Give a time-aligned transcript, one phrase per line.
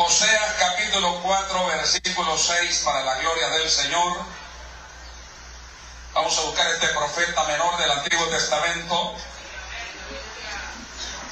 [0.00, 4.18] Oseas capítulo 4, versículo 6, para la gloria del Señor.
[6.14, 9.16] Vamos a buscar este profeta menor del Antiguo Testamento.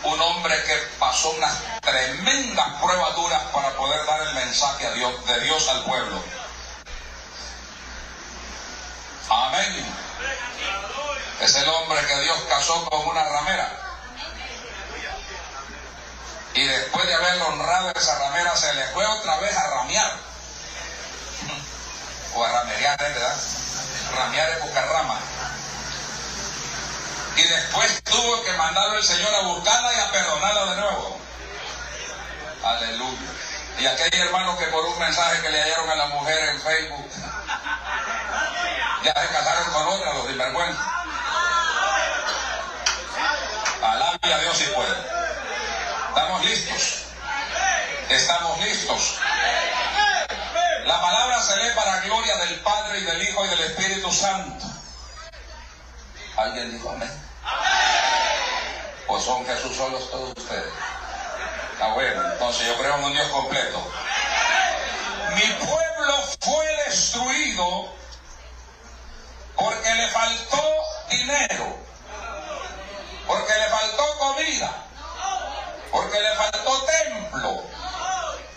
[0.02, 5.26] Un hombre que pasó unas tremendas pruebas duras para poder dar el mensaje a Dios,
[5.26, 6.20] de Dios al pueblo.
[9.28, 9.94] Amén.
[11.40, 13.85] Es el hombre que Dios casó con una ramera.
[16.56, 20.10] Y después de haberlo honrado esa ramera, se le fue otra vez a ramear.
[22.34, 23.12] O a ramerear, ¿eh?
[23.12, 23.36] ¿verdad?
[24.16, 25.20] Ramear es buscar rama.
[27.36, 31.20] Y después tuvo que mandarlo el Señor a buscarla y a perdonarla de nuevo.
[32.64, 33.18] Aleluya.
[33.78, 37.10] Y aquel hermano que por un mensaje que le hallaron a la mujer en Facebook,
[39.04, 40.82] ya se casaron con otra, los sinvergüenza.
[43.82, 45.25] Alabe a Dios si puede.
[46.16, 47.02] ¿Estamos listos?
[48.08, 49.18] ¿Estamos listos?
[50.86, 54.64] La palabra se lee para gloria del Padre y del Hijo y del Espíritu Santo.
[56.38, 57.10] ¿Alguien dijo amén?
[59.08, 60.72] ¿O son Jesús solos todos ustedes?
[61.92, 63.92] Bueno, entonces yo creo en un Dios completo.
[65.34, 67.92] Mi pueblo fue destruido
[69.54, 70.64] porque le faltó
[71.10, 71.76] dinero,
[73.26, 74.85] porque le faltó comida
[75.90, 77.62] porque le faltó templo,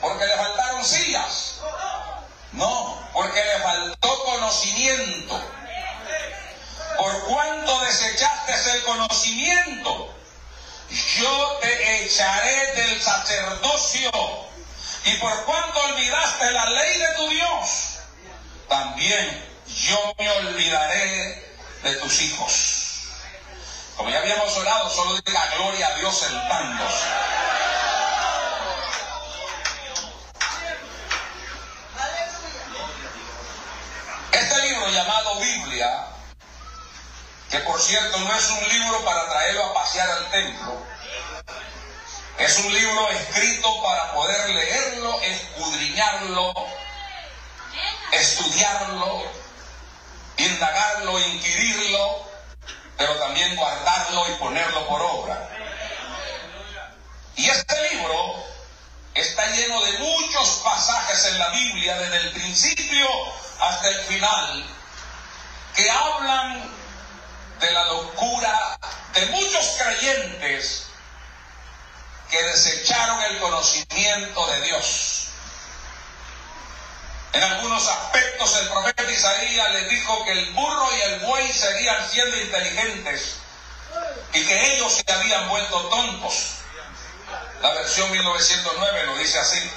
[0.01, 1.55] porque le faltaron sillas.
[2.53, 5.39] No, porque le faltó conocimiento.
[6.97, 10.13] Por cuanto desechaste el conocimiento,
[11.17, 14.11] yo te echaré del sacerdocio.
[15.05, 17.69] Y por cuanto olvidaste la ley de tu Dios,
[18.67, 22.88] también yo me olvidaré de tus hijos.
[23.99, 27.05] Como ya habíamos orado, solo diga gloria a Dios sentándose.
[34.31, 36.07] Este libro llamado Biblia,
[37.51, 40.81] que por cierto no es un libro para traerlo a pasear al templo,
[42.37, 46.53] es un libro escrito para poder leerlo, escudriñarlo,
[48.13, 49.23] estudiarlo,
[50.37, 52.28] indagarlo, inquirirlo
[52.99, 55.49] pero también guardarlo y ponerlo por obra.
[57.37, 58.45] Y este libro
[59.13, 63.07] está lleno de muchos pasajes en la Biblia, desde el principio
[63.61, 64.65] hasta el final,
[65.73, 66.69] que hablan
[67.61, 68.77] de la locura
[69.13, 70.87] de muchos creyentes
[72.29, 75.28] que desecharon el conocimiento de Dios.
[77.33, 82.09] En algunos aspectos el profeta Isaías les dijo que el burro y el buey seguían
[82.09, 83.35] siendo inteligentes
[84.33, 86.55] y que ellos se habían vuelto tontos.
[87.61, 89.71] La versión 1909 lo dice así.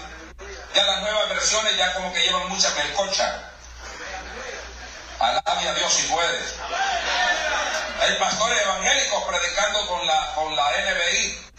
[0.74, 3.50] Ya las nuevas versiones ya como que llevan mucha melcocha.
[5.18, 6.40] Alabe a Dios si puede.
[8.00, 11.50] Hay pastores evangélicos predicando con la, con la NBI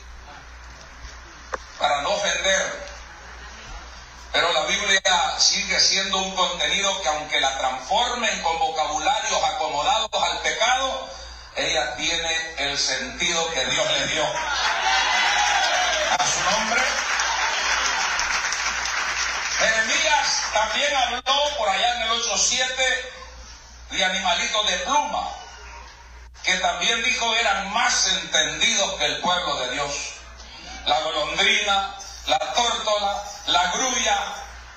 [1.78, 2.93] para no ofender
[4.34, 5.02] pero la Biblia
[5.38, 11.08] sigue siendo un contenido que aunque la transformen con vocabularios acomodados al pecado,
[11.56, 14.26] ella tiene el sentido que Dios le dio.
[16.18, 16.82] A su nombre.
[19.60, 23.12] Jeremías también habló por allá en el 8.7
[23.92, 25.30] de animalitos de pluma,
[26.44, 29.92] que también dijo eran más entendidos que el pueblo de Dios.
[30.88, 31.96] La golondrina,
[32.28, 34.20] la tórtola, la grulla,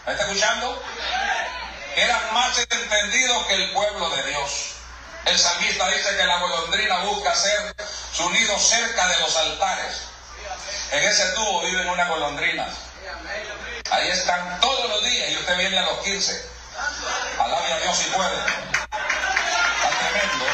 [0.07, 0.83] ¿me está escuchando?
[1.95, 4.73] Eran más entendidos que el pueblo de Dios.
[5.25, 7.75] El salmista dice que la golondrina busca hacer
[8.12, 10.03] su nido cerca de los altares.
[10.93, 12.69] En ese tubo viven unas golondrinas.
[13.91, 16.51] Ahí están todos los días y usted viene a los 15.
[17.39, 18.37] Alabe a Dios si puede.
[18.37, 20.45] Está tremendo.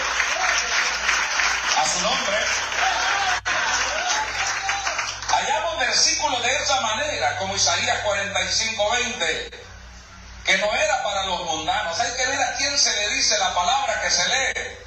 [1.77, 2.37] A su nombre
[5.87, 9.51] versículos de esa manera, como Isaías 45, 20,
[10.45, 11.99] que no era para los mundanos.
[11.99, 14.79] Hay que ver a quién se le dice la palabra que se lee.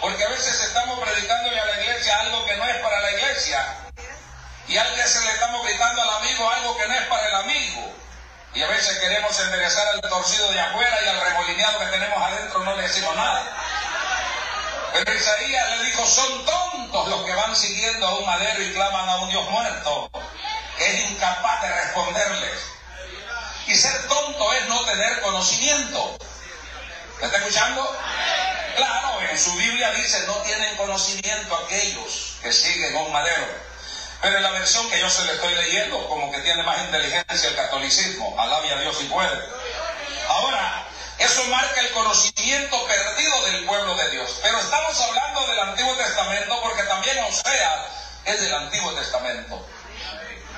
[0.00, 3.66] Porque a veces estamos predicándole a la iglesia algo que no es para la iglesia.
[4.68, 7.92] Y a veces le estamos gritando al amigo algo que no es para el amigo.
[8.54, 12.60] Y a veces queremos enderezar al torcido de afuera y al remolineado que tenemos adentro
[12.60, 13.44] no le decimos nada.
[14.96, 19.06] Pero Isaías le dijo, son tontos los que van siguiendo a un madero y claman
[19.06, 20.10] a un Dios muerto,
[20.78, 22.58] que es incapaz de responderles.
[23.66, 26.16] Y ser tonto es no tener conocimiento.
[27.20, 27.94] ¿Me está escuchando?
[28.76, 33.46] Claro, en su Biblia dice, no tienen conocimiento aquellos que siguen a un madero.
[34.22, 37.50] Pero en la versión que yo se le estoy leyendo, como que tiene más inteligencia
[37.50, 39.42] el catolicismo, alabe a Dios si puede.
[40.26, 40.85] Ahora,
[41.18, 44.38] eso marca el conocimiento perdido del pueblo de Dios.
[44.42, 47.80] Pero estamos hablando del Antiguo Testamento porque también Oseas
[48.24, 49.66] es del Antiguo Testamento.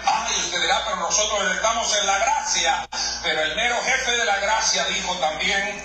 [0.04, 2.88] Ay, usted dirá, pero nosotros estamos en la gracia.
[3.22, 5.84] Pero el mero jefe de la gracia dijo también,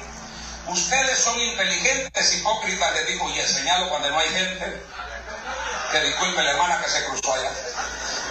[0.68, 4.81] ustedes son inteligentes, hipócritas, le dijo, y señalo cuando no hay gente.
[5.92, 7.52] Que disculpe la hermana que se cruzó allá.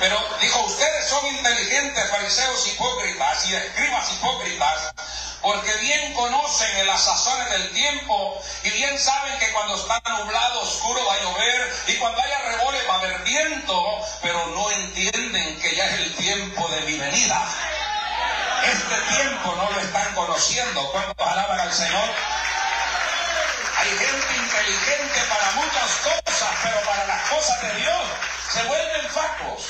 [0.00, 4.94] Pero dijo, ustedes son inteligentes, fariseos hipócritas y escribas hipócritas,
[5.42, 10.60] porque bien conocen en las sazones del tiempo y bien saben que cuando está nublado,
[10.60, 15.60] oscuro va a llover y cuando haya rebole va a haber viento, pero no entienden
[15.60, 17.42] que ya es el tiempo de mi venida.
[18.64, 20.92] Este tiempo no lo están conociendo.
[20.92, 22.08] ¿Cuántos alaban al Señor?
[23.78, 28.02] Hay gente inteligente para muchas cosas, pero para las cosas de Dios
[28.52, 29.66] se vuelven facos.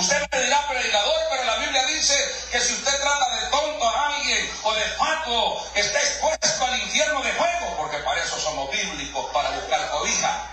[0.00, 2.14] Usted me dirá predicador, pero la Biblia dice
[2.50, 7.20] que si usted trata de tonto a alguien o de fato, está expuesto al infierno
[7.20, 10.50] de fuego, porque para eso somos bíblicos, para buscar cobija.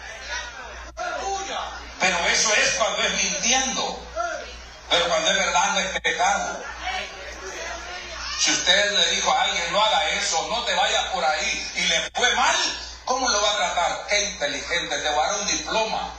[1.98, 4.04] Pero eso es cuando es mintiendo.
[4.90, 6.64] Pero cuando es verdad no es pecado.
[8.42, 11.82] Si usted le dijo a alguien, no haga eso, no te vayas por ahí, y
[11.84, 12.56] le fue mal,
[13.06, 14.08] ¿cómo lo va a tratar?
[14.08, 16.14] Qué inteligente, te va a dar un diploma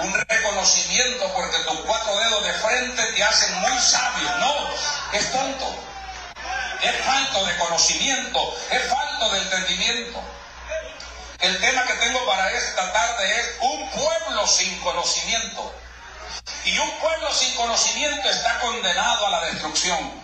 [0.00, 4.30] un reconocimiento porque tus cuatro dedos de frente te hacen muy sabio.
[4.38, 4.54] No,
[5.12, 5.76] es tonto.
[6.82, 10.20] Es falto de conocimiento, es falto de entendimiento.
[11.40, 15.74] El tema que tengo para esta tarde es un pueblo sin conocimiento.
[16.64, 20.23] Y un pueblo sin conocimiento está condenado a la destrucción.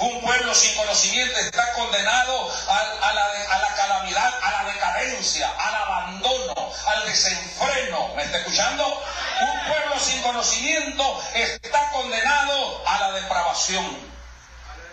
[0.00, 7.04] Un pueblo sin conocimiento está condenado a, la, calamidad, a la decadencia, al abandono, al
[7.06, 8.14] desenfreno.
[8.14, 9.02] ¿Me está escuchando?
[9.40, 13.98] Un pueblo sin conocimiento está condenado a la depravación,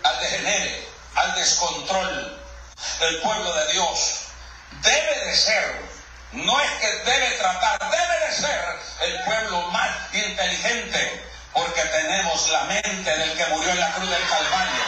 [0.04, 2.42] al degenere, al descontrol.
[3.02, 4.20] El pueblo de Dios
[4.82, 5.82] debe de ser,
[6.32, 12.64] no es que debe tratar, debe de ser el pueblo más inteligente porque tenemos la
[12.64, 14.84] mente del que murió en la cruz del Calvario.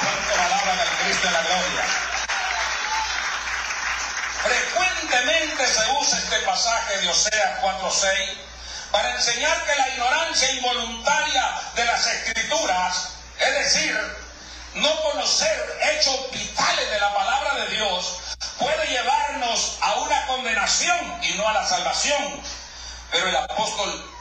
[0.00, 1.84] ¿Cuánto alaban al Cristo de la gloria?
[4.42, 8.50] Frecuentemente se usa este pasaje de Oseas 4.6
[8.90, 13.96] para enseñar que la ignorancia involuntaria de las escrituras, es decir,
[14.74, 18.18] no conocer hechos vitales de la palabra de Dios,
[18.58, 22.42] puede llevarnos a una condenación y no a la salvación.
[23.10, 24.19] Pero el apóstol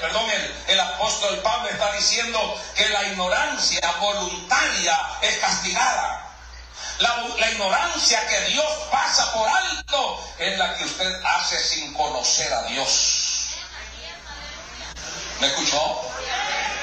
[0.00, 0.30] perdón,
[0.68, 6.26] el, apóstol Pablo está diciendo que la ignorancia voluntaria es castigada.
[6.98, 12.52] La, la, ignorancia que Dios pasa por alto es la que usted hace sin conocer
[12.52, 13.54] a Dios.
[15.40, 16.02] ¿Me escuchó?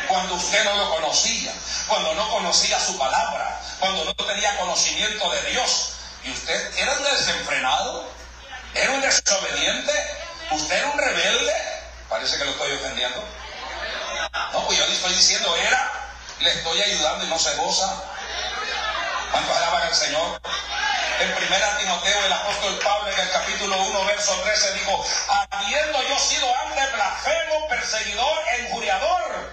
[0.07, 1.53] Cuando usted no lo conocía,
[1.87, 5.91] cuando no conocía su palabra, cuando no tenía conocimiento de Dios,
[6.23, 8.09] y usted era un desenfrenado,
[8.73, 9.93] era un desobediente,
[10.51, 11.76] usted era un rebelde,
[12.09, 13.23] Parece que lo estoy ofendiendo.
[14.53, 15.91] No, pues yo le estoy diciendo, era,
[16.39, 18.03] le estoy ayudando y no se goza.
[19.31, 20.41] ¿Cuántos alaban al Señor?
[21.19, 25.05] En primera Timoteo, el apóstol Pablo en el capítulo 1, verso 13 dijo,
[25.49, 29.51] habiendo yo sido antes blasfemo, perseguidor, enjuriador,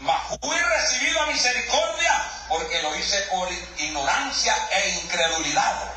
[0.00, 5.90] mas fui recibido a misericordia porque lo hice por ignorancia e incredulidad.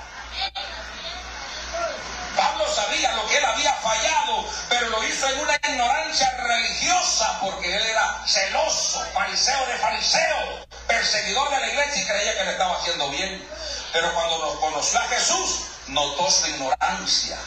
[2.35, 7.75] Pablo sabía lo que él había fallado, pero lo hizo en una ignorancia religiosa porque
[7.75, 12.75] él era celoso, fariseo de fariseo, perseguidor de la iglesia y creía que le estaba
[12.77, 13.47] haciendo bien.
[13.91, 17.37] Pero cuando nos conoció a Jesús, notó su ignorancia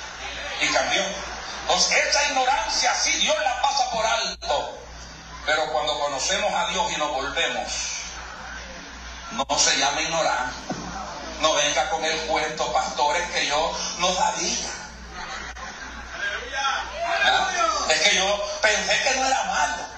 [0.61, 1.03] y cambió.
[1.63, 4.79] Entonces, esa ignorancia sí Dios la pasa por alto.
[5.45, 7.73] Pero cuando conocemos a Dios y nos volvemos,
[9.33, 10.47] no se llama ignorar.
[11.41, 14.69] No venga con el cuento, pastores, que yo no sabía.
[17.89, 19.97] Es que yo pensé que no era malo.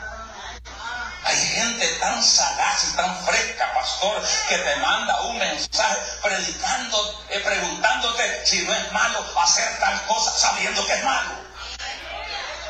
[1.24, 7.40] Hay gente tan sagaz y tan fresca, pastor, que te manda un mensaje predicando, eh,
[7.40, 11.30] preguntándote si no es malo hacer tal cosa sabiendo que es malo.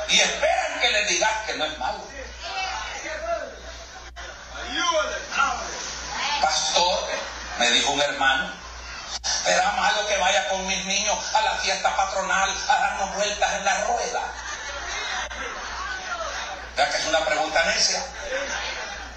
[0.09, 2.05] Y esperan que le digas que no es malo.
[6.41, 7.09] Pastor,
[7.59, 8.53] me dijo un hermano,
[9.45, 13.65] será malo que vaya con mis niños a la fiesta patronal a darnos vueltas en
[13.65, 14.23] la rueda.
[16.77, 18.05] Ya que es una pregunta necia.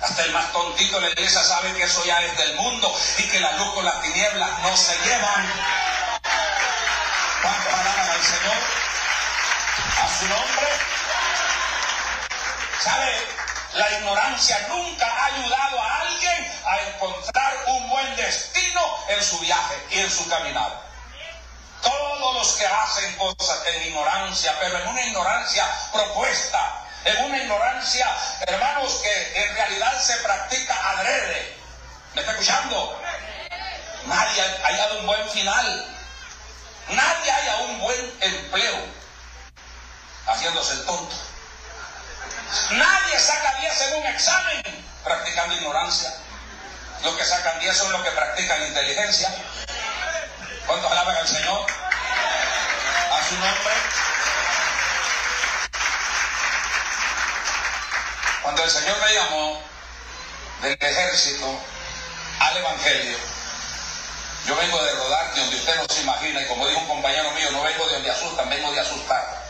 [0.02, 3.24] Hasta el más tontito de la iglesia sabe que eso ya es del mundo y
[3.30, 5.54] que la luz con las tinieblas no se llevan.
[7.44, 8.58] ¿Cuánto alaban al Señor?
[10.02, 10.68] A su nombre.
[12.84, 13.28] ¿Sabe?
[13.74, 17.31] La ignorancia nunca ha ayudado a alguien a encontrar
[17.72, 20.82] un buen destino en su viaje y en su caminar.
[21.82, 28.08] Todos los que hacen cosas en ignorancia, pero en una ignorancia propuesta, en una ignorancia,
[28.46, 31.58] hermanos, que en realidad se practica adrede.
[32.14, 33.02] ¿Me está escuchando?
[34.06, 35.98] Nadie ha hallado un buen final.
[36.90, 38.86] Nadie haya un buen empleo
[40.28, 41.16] haciéndose el tonto.
[42.72, 46.14] Nadie saca 10 en un examen practicando ignorancia.
[47.04, 49.34] Los que sacan 10 son los que practican inteligencia.
[50.68, 51.66] ¿Cuántos alaban al Señor?
[53.12, 53.74] A su nombre.
[58.44, 59.64] Cuando el Señor me llamó
[60.62, 61.60] del ejército
[62.40, 63.18] al Evangelio,
[64.46, 67.52] yo vengo de rodar donde usted no se imagina, y como dijo un compañero mío,
[67.52, 69.42] no vengo de donde asustan, vengo de asustar.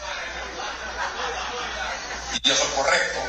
[2.44, 3.20] Y eso es correcto.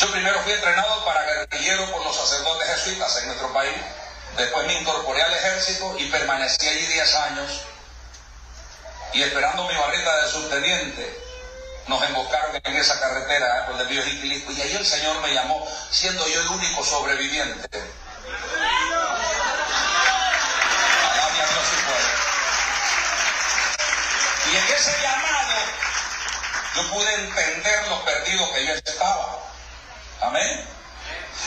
[0.00, 3.76] Yo primero fui entrenado para guerrillero por los sacerdotes jesuitas en nuestro país.
[4.34, 7.60] Después me incorporé al ejército y permanecí allí 10 años.
[9.12, 11.22] Y esperando mi barrita de subteniente,
[11.86, 14.52] nos emboscaron en esa carretera por el río Jiquilisco.
[14.52, 17.68] Y ahí el Señor me llamó, siendo yo el único sobreviviente.
[24.50, 25.56] Y en ese llamado
[26.76, 29.40] yo pude entender los perdidos que yo estaba.
[30.20, 30.68] Amén.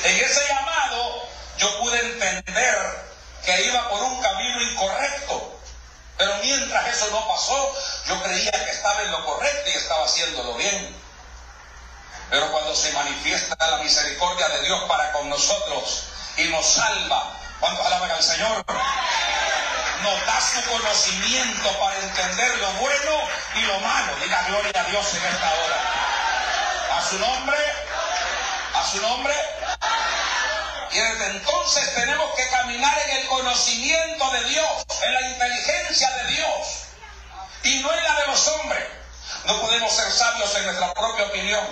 [0.03, 1.27] En ese llamado
[1.57, 3.03] yo pude entender
[3.45, 5.59] que iba por un camino incorrecto.
[6.17, 7.75] Pero mientras eso no pasó,
[8.07, 10.95] yo creía que estaba en lo correcto y estaba haciéndolo bien.
[12.29, 16.05] Pero cuando se manifiesta la misericordia de Dios para con nosotros
[16.37, 18.65] y nos salva, ¿cuántos alaban al Señor?
[20.01, 23.21] Nos da su conocimiento para entender lo bueno
[23.55, 24.15] y lo malo.
[24.21, 26.97] Diga gloria a Dios en esta hora.
[26.97, 27.57] A su nombre,
[28.83, 29.33] su nombre.
[30.91, 36.27] Y desde entonces tenemos que caminar en el conocimiento de Dios, en la inteligencia de
[36.27, 36.67] Dios,
[37.63, 38.83] y no en la de los hombres.
[39.45, 41.65] No podemos ser sabios en nuestra propia opinión.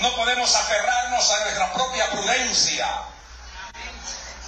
[0.00, 2.88] No podemos aferrarnos a nuestra propia prudencia.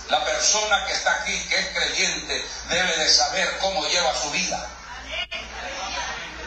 [0.08, 4.68] La persona que está aquí, que es creyente, debe de saber cómo lleva su vida.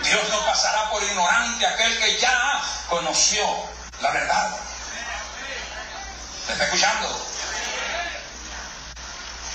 [0.03, 3.45] Dios no pasará por ignorante aquel que ya conoció
[4.01, 4.57] la verdad.
[6.47, 7.07] ¿Me está escuchando?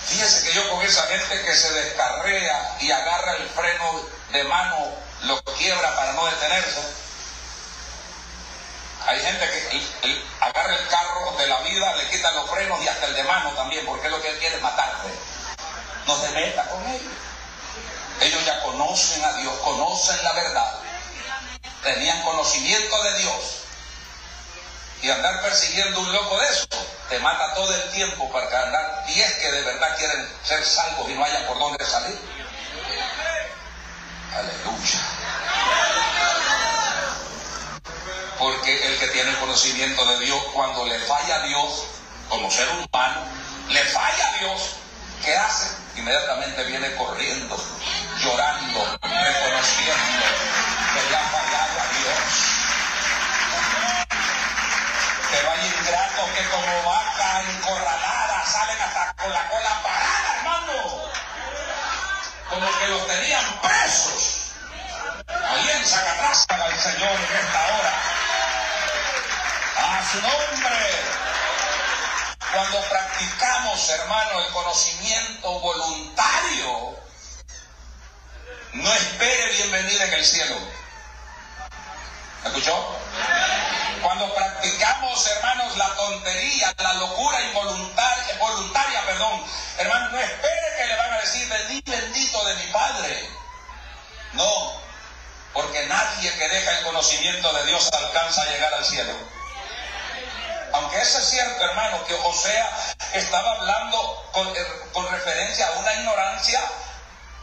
[0.07, 4.01] Fíjese que yo con esa gente que se descarrea y agarra el freno
[4.33, 4.87] de mano,
[5.25, 6.81] lo quiebra para no detenerse.
[9.07, 9.47] Hay gente
[10.03, 13.23] que agarra el carro de la vida, le quita los frenos y hasta el de
[13.25, 15.09] mano también, porque es lo que él quiere matarte.
[16.07, 17.13] No se meta con ellos.
[18.21, 20.81] Ellos ya conocen a Dios, conocen la verdad.
[21.83, 23.68] Tenían conocimiento de Dios.
[25.01, 26.67] Y andar persiguiendo un loco de eso
[27.09, 31.15] te mata todo el tiempo para andar 10 que de verdad quieren ser salvos y
[31.15, 32.19] no hayan por dónde salir.
[34.35, 35.01] Aleluya.
[38.39, 41.85] Porque el que tiene conocimiento de Dios, cuando le falla a Dios,
[42.29, 43.23] como ser humano,
[43.69, 44.77] le falla a Dios,
[45.25, 45.69] ¿qué hace?
[45.97, 47.57] Inmediatamente viene corriendo,
[48.21, 50.25] llorando, reconociendo
[50.95, 52.59] que le ha fallado a Dios
[55.31, 61.11] pero hay ingratos que como vaca encorralada salen hasta con la cola parada, hermano.
[62.49, 64.53] Como que los tenían presos.
[65.29, 67.95] Ahí en Zacatraz al Señor en esta hora.
[69.77, 71.19] A su nombre.
[72.53, 76.97] Cuando practicamos, hermano, el conocimiento voluntario,
[78.73, 80.57] no espere bienvenida en el cielo.
[82.43, 82.97] ¿Me escuchó?
[84.03, 89.45] Cuando practicamos, hermanos, la tontería, la locura involuntaria, voluntaria, perdón,
[89.79, 93.29] hermano, no espere que le van a decir, bendito, bendito de mi Padre.
[94.35, 94.81] No,
[95.53, 99.13] porque nadie que deja el conocimiento de Dios alcanza a llegar al cielo.
[100.75, 102.71] Aunque eso es cierto, hermano, que Osea
[103.15, 106.63] estaba hablando con, eh, con referencia a una ignorancia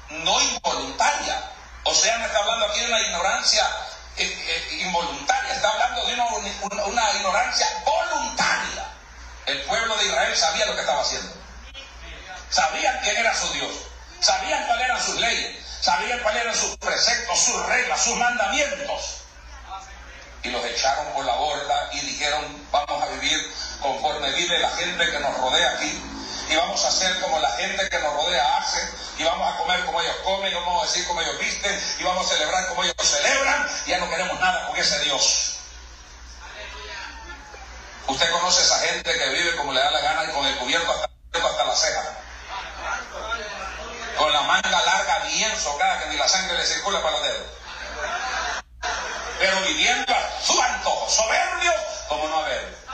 [0.09, 1.51] no involuntaria.
[1.83, 3.67] O sea, no está hablando aquí de una ignorancia
[4.17, 8.87] involuntaria, está hablando de una, ignorancia voluntaria.
[9.45, 11.33] El pueblo de Israel sabía lo que estaba haciendo.
[12.49, 13.71] Sabían quién era su Dios.
[14.19, 15.65] Sabían cuáles eran sus leyes.
[15.81, 19.21] Sabían cuáles eran sus preceptos, sus reglas, sus mandamientos.
[20.43, 25.11] Y los echaron por la borda y dijeron, vamos a vivir conforme vive la gente
[25.11, 26.14] que nos rodea aquí
[26.49, 28.87] y vamos a hacer como la gente que nos rodea hace,
[29.17, 32.03] y vamos a comer como ellos comen, y vamos a decir como ellos visten, y
[32.03, 35.55] vamos a celebrar como ellos celebran, y ya no queremos nada con ese Dios.
[38.07, 40.91] Usted conoce esa gente que vive como le da la gana y con el cubierto
[40.91, 42.03] hasta, hasta la ceja.
[44.17, 47.47] Con la manga larga bien socada que ni la sangre le circula para los dedos.
[49.39, 51.73] Pero viviendo a su antojo, soberbio
[52.07, 52.84] como no haber.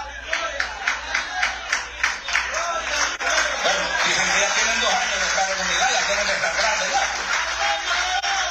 [4.12, 7.04] Ya tienen dos años de estar en unidad, ya tienen que estar grandes ya.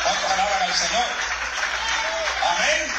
[0.04, 1.04] ¿Cuántos alaban al Señor?
[2.48, 2.94] Amén.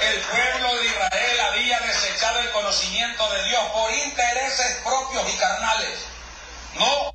[0.00, 5.98] El pueblo de Israel había desechado el conocimiento de Dios por intereses propios y carnales.
[6.74, 7.14] No,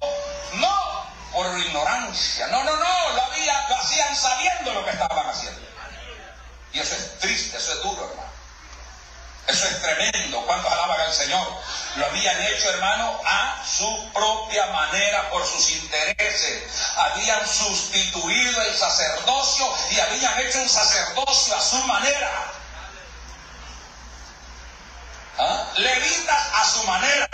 [0.53, 2.47] no por ignorancia.
[2.47, 5.61] No, no, no, lo, había, lo hacían sabiendo lo que estaban haciendo.
[6.73, 8.30] Y eso es triste, eso es duro, hermano.
[9.47, 10.41] Eso es tremendo.
[10.45, 11.47] ¿Cuántos alaban al Señor?
[11.95, 16.63] Lo habían hecho, hermano, a su propia manera, por sus intereses.
[16.95, 22.31] Habían sustituido el sacerdocio y habían hecho un sacerdocio a su manera.
[25.37, 25.67] ¿Ah?
[25.77, 27.29] Levitas a su manera.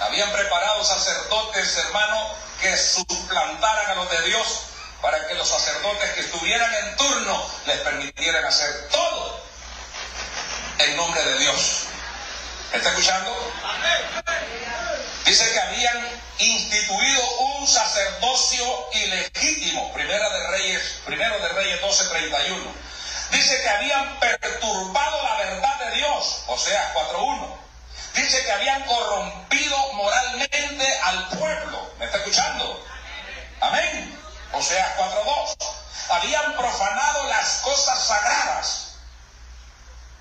[0.00, 4.62] Habían preparado sacerdotes, hermano, que suplantaran a los de Dios
[5.00, 9.49] para que los sacerdotes que estuvieran en turno les permitieran hacer todo
[10.84, 11.82] en nombre de Dios.
[12.72, 13.52] ¿Está escuchando?
[15.24, 16.08] Dice que habían
[16.38, 22.72] instituido un sacerdocio ilegítimo, Primera de Reyes, primero de Reyes 12:31.
[23.30, 27.58] Dice que habían perturbado la verdad de Dios, o sea, 4.1.
[28.14, 31.92] Dice que habían corrompido moralmente al pueblo.
[31.98, 32.84] ¿Me está escuchando?
[33.60, 34.18] Amén.
[34.52, 35.56] O sea, 4.2.
[36.08, 38.89] Habían profanado las cosas sagradas.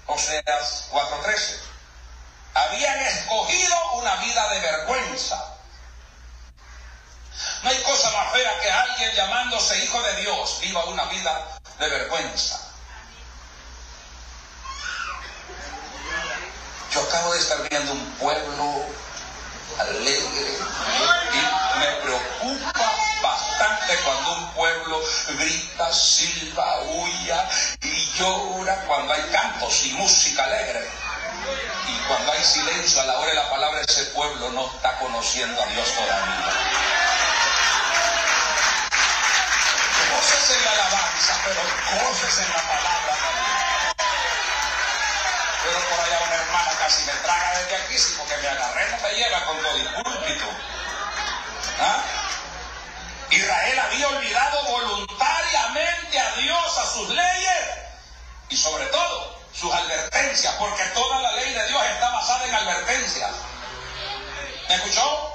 [0.09, 1.59] Oseas 4:13.
[2.55, 5.55] Habían escogido una vida de vergüenza.
[7.63, 11.89] No hay cosa más fea que alguien llamándose hijo de Dios viva una vida de
[11.89, 12.59] vergüenza.
[16.91, 18.85] Yo acabo de estar viendo un pueblo
[19.77, 20.57] alegre
[21.33, 23.08] y me preocupa
[24.03, 25.01] cuando un pueblo
[25.37, 27.49] grita, silba, huya
[27.81, 30.87] y llora cuando hay cantos y música alegre.
[31.87, 35.61] Y cuando hay silencio a la hora de la palabra, ese pueblo no está conociendo
[35.61, 36.53] a Dios todavía.
[40.15, 41.61] Coces en la alabanza, pero
[42.01, 43.15] coces en la palabra
[45.63, 48.97] Pero por allá una hermana casi me traga desde aquí, sino que me agarré, no
[49.01, 50.78] me llega con todo el púlpito.
[53.89, 57.59] Había olvidado voluntariamente a Dios, a sus leyes
[58.49, 63.31] y sobre todo sus advertencias, porque toda la ley de Dios está basada en advertencias.
[64.67, 65.28] ¿Me escuchó?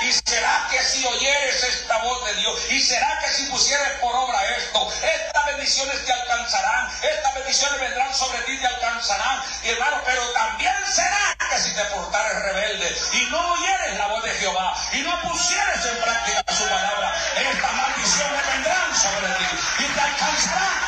[0.00, 4.14] Y será que si oyeres esta voz de Dios, y será que si pusieres por
[4.14, 9.42] obra esto, estas bendiciones te alcanzarán, estas bendiciones vendrán sobre ti y te alcanzarán.
[9.64, 14.22] Y hermano, pero también será que si te portares rebelde y no oyeres la voz
[14.22, 19.44] de Jehová y no pusieres en práctica su palabra, estas maldiciones vendrán sobre ti
[19.80, 20.78] y te alcanzarán.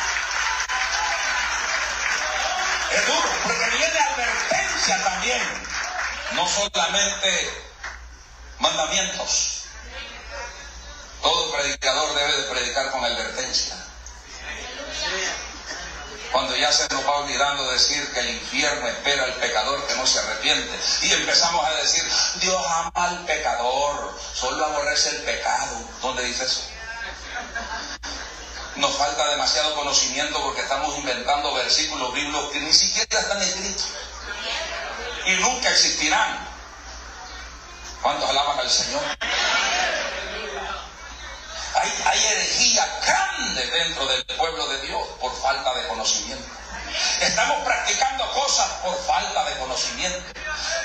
[2.91, 5.41] Es duro, porque viene advertencia también,
[6.31, 7.70] no solamente
[8.61, 9.63] mandamientos.
[11.21, 13.75] Todo predicador debe de predicar con advertencia.
[16.31, 20.07] Cuando ya se nos va olvidando decir que el infierno espera al pecador que no
[20.07, 20.79] se arrepiente.
[21.01, 22.03] Y empezamos a decir,
[22.35, 25.75] Dios ama al pecador, solo aborrece el pecado.
[26.01, 26.61] ¿Dónde dice eso?
[28.77, 33.87] Nos falta demasiado conocimiento porque estamos inventando versículos bíblicos que ni siquiera están escritos.
[35.25, 36.50] Y nunca existirán.
[38.01, 39.01] ¿Cuántos alaban al Señor?
[41.75, 46.49] Hay, hay herejía grande dentro del pueblo de Dios por falta de conocimiento.
[47.21, 50.33] Estamos practicando cosas por falta de conocimiento.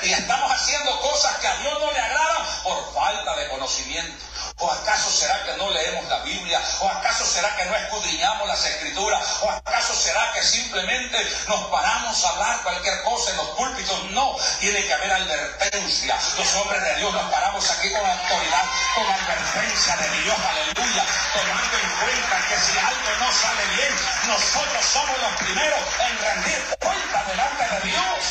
[0.03, 4.25] Y estamos haciendo cosas que a Dios no le agradan por falta de conocimiento.
[4.59, 6.59] ¿O acaso será que no leemos la Biblia?
[6.79, 9.21] ¿O acaso será que no escudriñamos las escrituras?
[9.43, 11.15] ¿O acaso será que simplemente
[11.47, 14.03] nos paramos a hablar cualquier cosa en los púlpitos?
[14.11, 16.17] No, tiene que haber advertencia.
[16.37, 18.65] Los hombres de Dios nos paramos aquí con autoridad,
[18.95, 23.93] con advertencia de Dios, aleluya, tomando en cuenta que si algo no sale bien,
[24.25, 28.25] nosotros somos los primeros en rendir cuenta delante de Dios.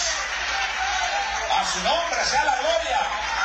[1.54, 3.35] A su nombre sea la gloria.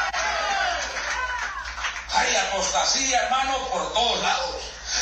[2.22, 4.56] Hay apostasía, hermano, por todos lados.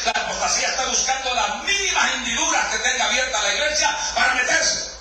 [0.05, 4.91] La apostasía está buscando las mínimas hendiduras que tenga abierta la iglesia para meterse.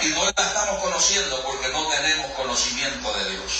[0.00, 3.52] Y no la estamos conociendo porque no tenemos conocimiento de Dios.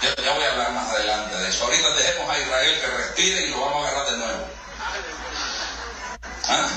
[0.00, 1.64] Ya, voy a hablar más adelante de eso.
[1.64, 4.48] Ahorita dejemos a Israel que respire y lo vamos a agarrar de nuevo.
[6.48, 6.68] ¿Ah?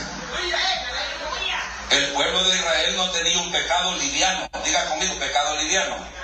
[1.92, 4.50] El pueblo de Israel no tenía un pecado liviano.
[4.66, 6.21] Diga conmigo, pecado liviano.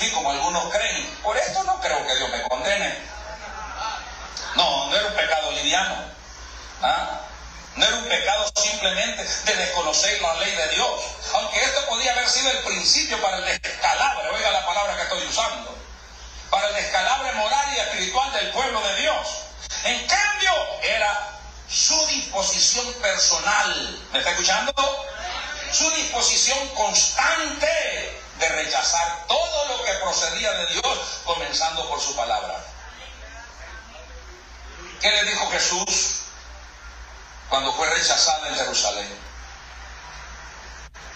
[0.00, 1.14] Sí, como algunos creen.
[1.22, 2.96] Por esto no creo que Dios me condene.
[4.54, 5.94] No, no era un pecado liviano.
[6.80, 7.20] ¿Ah?
[7.76, 11.02] No era un pecado simplemente de desconocer la ley de Dios.
[11.34, 15.22] Aunque esto podía haber sido el principio para el descalabre, oiga la palabra que estoy
[15.28, 15.76] usando,
[16.48, 19.28] para el descalabre moral y espiritual del pueblo de Dios.
[19.84, 21.28] En cambio, era
[21.68, 23.98] su disposición personal.
[24.12, 24.72] ¿Me está escuchando?
[25.70, 32.64] Su disposición constante de rechazar todo lo que procedía de Dios, comenzando por su palabra.
[35.00, 36.20] ¿Qué le dijo Jesús
[37.50, 39.08] cuando fue rechazada en Jerusalén.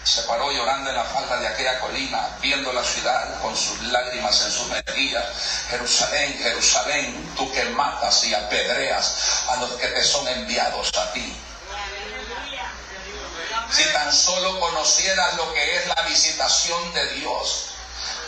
[0.03, 4.39] Se paró llorando en la falda de aquella colina, viendo la ciudad con sus lágrimas
[4.41, 5.25] en sus mejillas.
[5.69, 11.35] Jerusalén, Jerusalén, tú que matas y apedreas a los que te son enviados a ti.
[13.71, 17.75] Si tan solo conocieras lo que es la visitación de Dios,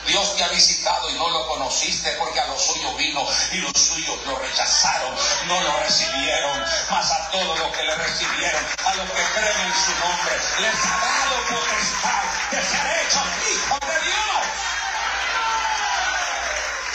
[0.08, 3.73] Dios te ha visitado y no lo conociste porque a los suyos vino y los
[3.73, 5.13] suyos lo rechazaron,
[5.47, 6.63] no lo recibieron.
[6.89, 10.86] Mas a todos los que le recibieron, a los que creen en su nombre, les
[10.86, 14.43] ha dado potestad de ser hechos hijos de Dios.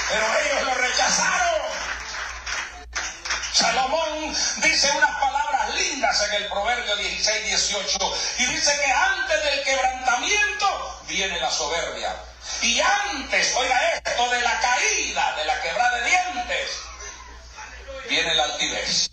[0.09, 1.63] Pero ellos lo rechazaron.
[3.53, 9.63] Salomón dice unas palabras lindas en el Proverbio 16, 18 y dice que antes del
[9.65, 12.15] quebrantamiento viene la soberbia
[12.61, 16.71] y antes, oiga esto, de la caída, de la quebrada de dientes,
[18.09, 19.11] viene la altivez.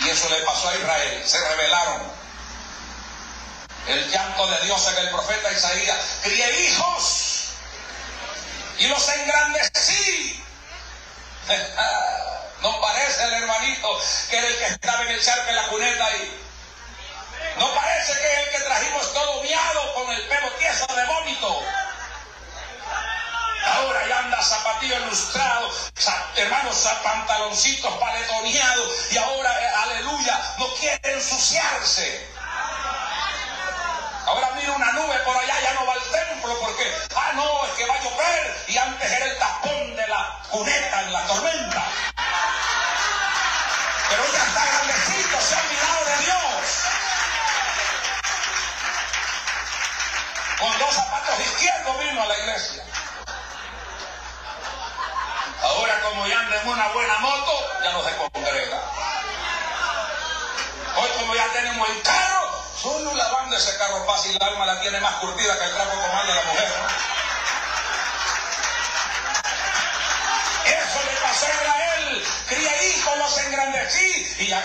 [0.00, 2.02] Y eso le pasó a Israel, se rebelaron.
[3.86, 7.48] El llanto de Dios en el profeta Isaías, crié hijos
[8.78, 10.44] y los engrandecí.
[12.62, 16.04] No parece el hermanito que era el que estaba en el charco en la cuneta
[16.04, 16.40] ahí.
[17.58, 21.62] No parece que es el que trajimos todo miado con el pelo tieso de vómito.
[23.64, 25.70] Ahora ya anda zapatillo ilustrado,
[26.36, 32.28] hermanos, pantaloncitos paletoneados y ahora, eh, aleluya, no quiere ensuciarse.
[34.26, 37.72] Ahora mira una nube por allá, ya no va al templo porque, ah, no, es
[37.72, 41.84] que va a llover y antes era el tapón de la cuneta en la tormenta.
[44.10, 46.40] Pero ya está grandecito, se ha olvidado de Dios.
[50.58, 52.82] Con dos zapatos izquierdos vino a la iglesia.
[55.62, 57.52] Ahora como ya anda en una buena moto,
[57.84, 58.82] ya no se congrega.
[60.96, 65.00] Hoy como ya tenemos el carro, solo lavando ese carro fácil, el alma la tiene
[65.00, 66.68] más curtida que el trapo comal de la mujer.
[70.66, 71.89] Eso le pasó a Israel.
[72.48, 74.62] Cría hijos, los engrandecí y ya.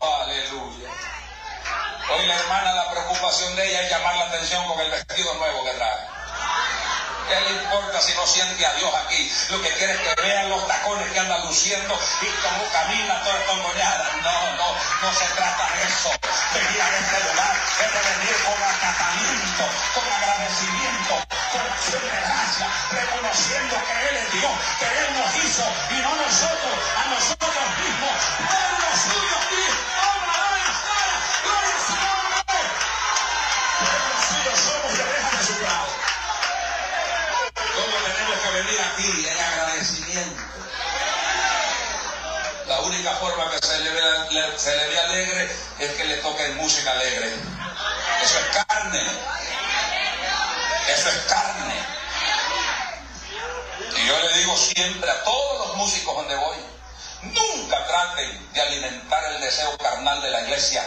[0.00, 0.88] Aleluya.
[2.10, 5.64] Hoy la hermana, la preocupación de ella es llamar la atención con el vestido nuevo
[5.64, 6.21] que trae.
[7.32, 9.32] ¿Qué le importa si no siente a Dios aquí?
[9.48, 13.40] Lo que quiere es que vean los tacones que anda luciendo y cómo camina toda
[13.40, 14.20] estongoñada.
[14.20, 14.68] No, no,
[15.00, 16.10] no se trata de eso.
[16.52, 19.64] Venir a este lugar es de venir con acatamiento,
[19.94, 21.14] con agradecimiento,
[21.52, 22.68] con acción gracia,
[23.00, 28.16] reconociendo que Él es Dios, que Él nos hizo y no nosotros, a nosotros mismos,
[28.44, 29.41] pueblo suyo
[42.66, 44.00] La única forma que se le, ve,
[44.56, 47.34] se le ve alegre es que le toque música alegre.
[48.22, 49.02] Eso es carne.
[50.88, 51.74] Eso es carne.
[53.96, 56.56] Y yo le digo siempre a todos los músicos donde voy,
[57.22, 60.82] nunca traten de alimentar el deseo carnal de la iglesia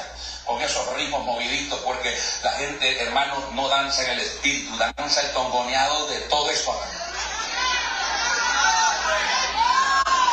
[0.45, 5.31] con esos ritmos moviditos, porque la gente, hermanos, no danza en el espíritu, danza el
[5.31, 6.79] tongoneado de todo eso.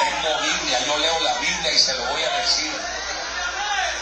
[0.00, 2.72] Tengo Biblia, yo leo la Biblia y se lo voy a decir.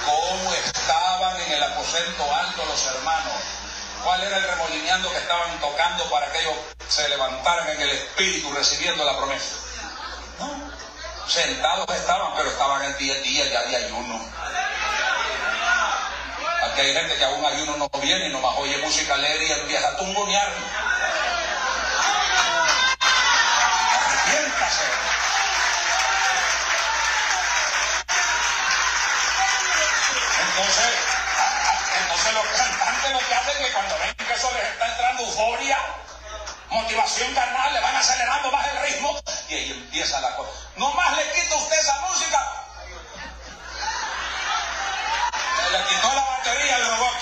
[0.06, 3.34] ¿Cómo estaban en el aposento alto los hermanos?
[4.04, 6.54] ¿Cuál era el remolineando que estaban tocando para que ellos
[6.88, 9.56] se levantaran en el espíritu recibiendo la promesa?
[10.38, 10.70] No.
[11.26, 14.20] Sentados estaban, pero estaban en día, día ya de ayuno.
[16.64, 19.88] Aquí hay gente que aún ayuno no viene y nomás oye música alegre y empieza
[19.88, 20.52] a tungonear.
[39.90, 40.52] Empieza la cosa.
[40.76, 42.38] No más le quita usted esa música.
[45.72, 47.16] Le quitó la batería al robot.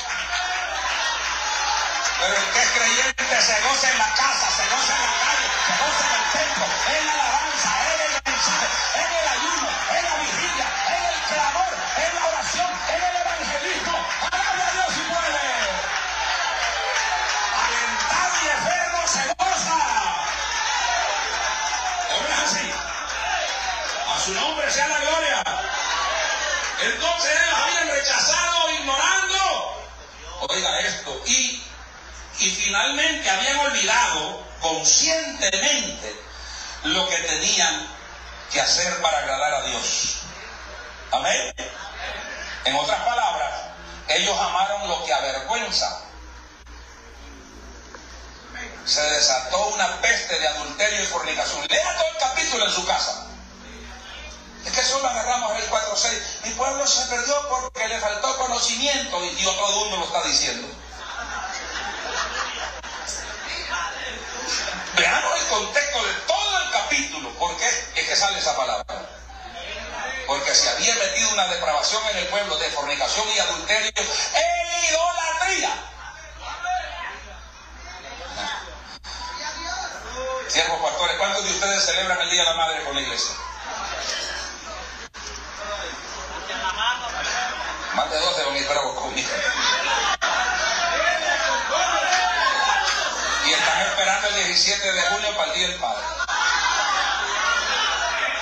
[2.21, 5.49] Pero el que es creyente se goza en la casa, se goza en la calle,
[5.67, 7.28] se goza en el templo, en la
[32.49, 36.17] y finalmente habían olvidado conscientemente
[36.85, 37.87] lo que tenían
[38.51, 40.21] que hacer para agradar a Dios.
[41.13, 41.55] Amén.
[42.65, 43.53] En otras palabras,
[44.09, 46.05] ellos amaron lo que avergüenza.
[48.87, 51.67] Se desató una peste de adulterio y fornicación.
[51.69, 53.27] Lea todo el capítulo en su casa.
[54.65, 56.45] Es que solo agarramos el 4.6.
[56.45, 60.78] Mi pueblo se perdió porque le faltó conocimiento y Dios todo mundo lo está diciendo.
[64.99, 67.31] Veamos el contexto de todo el capítulo.
[67.39, 68.85] ¿Por qué es que sale esa palabra?
[70.27, 75.71] Porque se había metido una depravación en el pueblo de fornicación y adulterio e idolatría.
[80.49, 83.37] Siervos pastores, ¿cuántos de ustedes celebran el Día de la Madre con la iglesia?
[87.95, 89.29] Más de 12 van a conmigo.
[93.49, 93.55] y
[94.27, 96.03] el 17 de junio para el Día del Padre.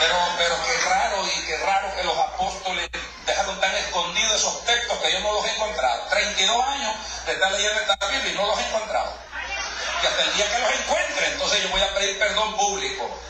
[0.01, 2.89] Pero, pero qué raro y qué raro que los apóstoles
[3.27, 6.03] dejaron tan escondidos esos textos que yo no los he encontrado.
[6.09, 6.95] 32 años
[7.27, 9.12] de estar leyendo esta Biblia y no los he encontrado.
[10.03, 13.21] Y hasta el día que los encuentre, entonces yo voy a pedir perdón público.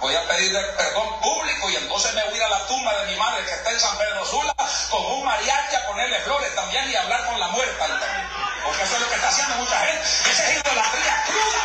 [0.00, 3.12] Voy a pedir perdón público y entonces me voy a ir a la tumba de
[3.12, 4.54] mi madre que está en San Pedro Sula
[4.90, 8.29] con un mariachi a ponerle flores también y hablar con la muerta también.
[8.70, 10.02] Porque eso es lo que está haciendo mucha gente.
[10.30, 11.64] Esa es idolatría cruda.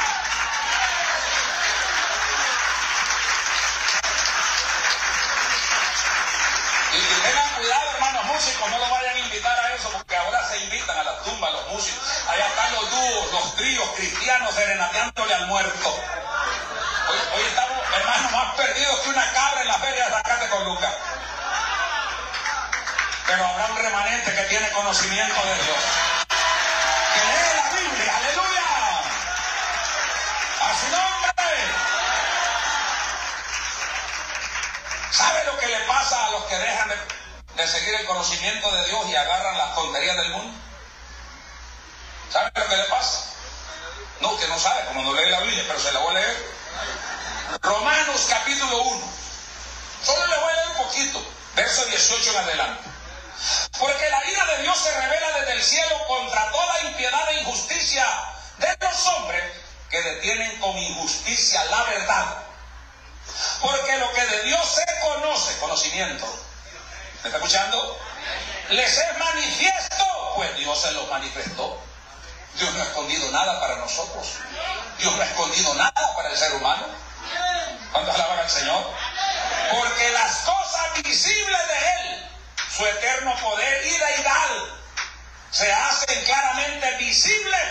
[6.93, 10.57] Y tengan cuidado, hermanos músicos, no lo vayan a invitar a eso, porque ahora se
[10.63, 12.01] invitan a la tumba los músicos.
[12.27, 15.89] Allá están los dúos, los tríos cristianos serenateándole al muerto.
[17.35, 20.93] Hoy, estamos, hermanos, más perdidos que una cabra en la feria de Zacate con Lucas.
[23.27, 26.04] Pero habrá un remanente que tiene conocimiento de Dios
[36.05, 36.91] pasa a los que dejan
[37.55, 40.55] de, seguir el conocimiento de Dios y agarran las tonterías del mundo?
[42.31, 43.23] ¿Sabe lo que le pasa?
[44.21, 46.55] No, usted no sabe, como no lee la Biblia, pero se la voy a leer.
[47.59, 49.07] Romanos capítulo 1.
[50.03, 52.83] Solo le voy a leer un poquito, verso 18 en adelante.
[53.79, 58.05] Porque la ira de Dios se revela desde el cielo contra toda impiedad e injusticia
[58.59, 59.43] de los hombres
[59.89, 62.45] que detienen con injusticia la verdad.
[63.61, 66.25] Porque lo que de Dios se conoce, conocimiento,
[67.23, 67.99] ¿me está escuchando?
[68.69, 71.81] Les es manifiesto, pues Dios se lo manifestó.
[72.55, 74.27] Dios no ha escondido nada para nosotros.
[74.97, 76.85] Dios no ha escondido nada para el ser humano.
[77.91, 78.91] ¿Cuándo alaban al Señor?
[79.71, 82.25] Porque las cosas visibles de Él
[82.75, 84.49] su eterno poder y deidad
[85.49, 87.61] se hacen claramente visibles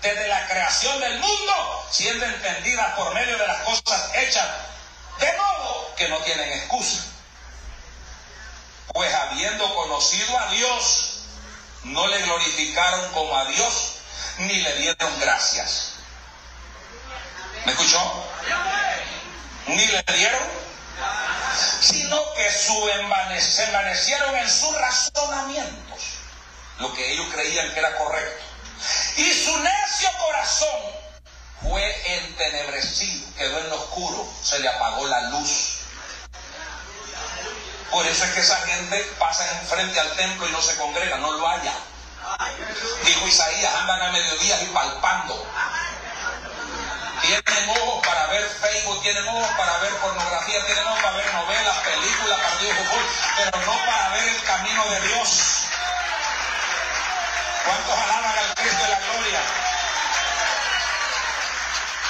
[0.00, 4.46] desde la creación del mundo, siendo entendidas por medio de las cosas hechas,
[5.18, 7.04] de modo que no tienen excusa.
[8.92, 11.20] Pues habiendo conocido a Dios,
[11.84, 13.94] no le glorificaron como a Dios,
[14.38, 15.94] ni le dieron gracias.
[17.64, 18.24] ¿Me escuchó?
[19.66, 20.68] Ni le dieron
[21.80, 22.88] sino que su
[23.40, 26.00] se envanecieron en sus razonamientos,
[26.78, 28.44] lo que ellos creían que era correcto.
[29.16, 30.80] Y su necio corazón
[31.62, 35.78] fue entenebrecido, quedó en lo oscuro, se le apagó la luz.
[37.90, 41.32] Por eso es que esa gente pasa enfrente al templo y no se congrega, no
[41.32, 41.72] lo haya.
[43.04, 45.46] Dijo Isaías, andan a mediodía y palpando.
[47.22, 51.76] Tienen ojos para ver Facebook, tienen ojos para ver pornografía, tienen ojos para ver novelas,
[51.78, 55.64] películas, partidos de fútbol, pero no para ver el camino de Dios.
[57.64, 59.77] ¿Cuántos alaban al Cristo de la gloria?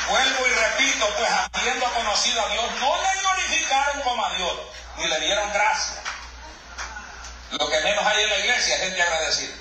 [0.08, 4.58] Vuelvo y repito, pues habiendo conocido a Dios, no le glorificaron como a Dios,
[4.96, 6.02] ni le dieron gracia.
[7.50, 9.54] Lo que menos hay en la iglesia es gente agradecida.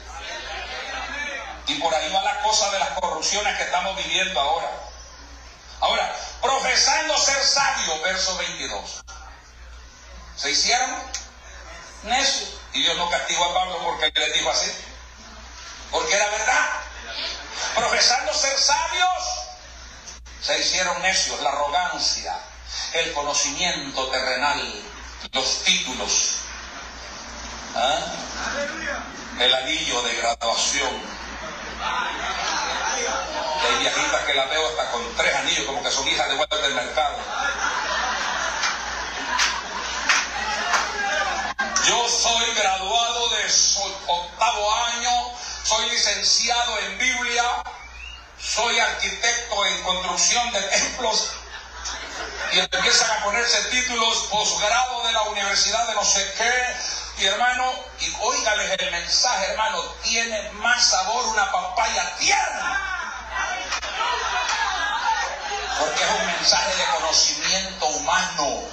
[1.67, 4.71] Y por ahí va la cosa de las corrupciones que estamos viviendo ahora.
[5.81, 9.03] Ahora, profesando ser sabio, verso 22.
[10.38, 10.89] ¿Se hicieron
[12.03, 12.53] necios?
[12.73, 14.71] Y Dios no castigó a Pablo porque le dijo así.
[15.91, 16.69] Porque era verdad.
[17.75, 19.37] Profesando ser sabios,
[20.41, 22.38] se hicieron necios, la arrogancia,
[22.93, 24.84] el conocimiento terrenal,
[25.32, 26.38] los títulos,
[27.76, 28.00] ¿ah?
[29.39, 31.02] el anillo de graduación.
[33.62, 36.58] hay viejitas que la veo hasta con tres anillos, como que son hijas de vuelta
[36.58, 37.17] del mercado.
[41.88, 43.45] Yo soy graduado de
[44.08, 45.12] octavo año,
[45.63, 47.63] soy licenciado en Biblia,
[48.39, 51.32] soy arquitecto en construcción de templos
[52.52, 57.23] y empiezan a ponerse títulos posgrado de la universidad de no sé qué.
[57.23, 62.84] Y hermano, y óigales el mensaje, hermano, tiene más sabor una papaya tierna.
[65.80, 68.63] Porque es un mensaje de conocimiento humano.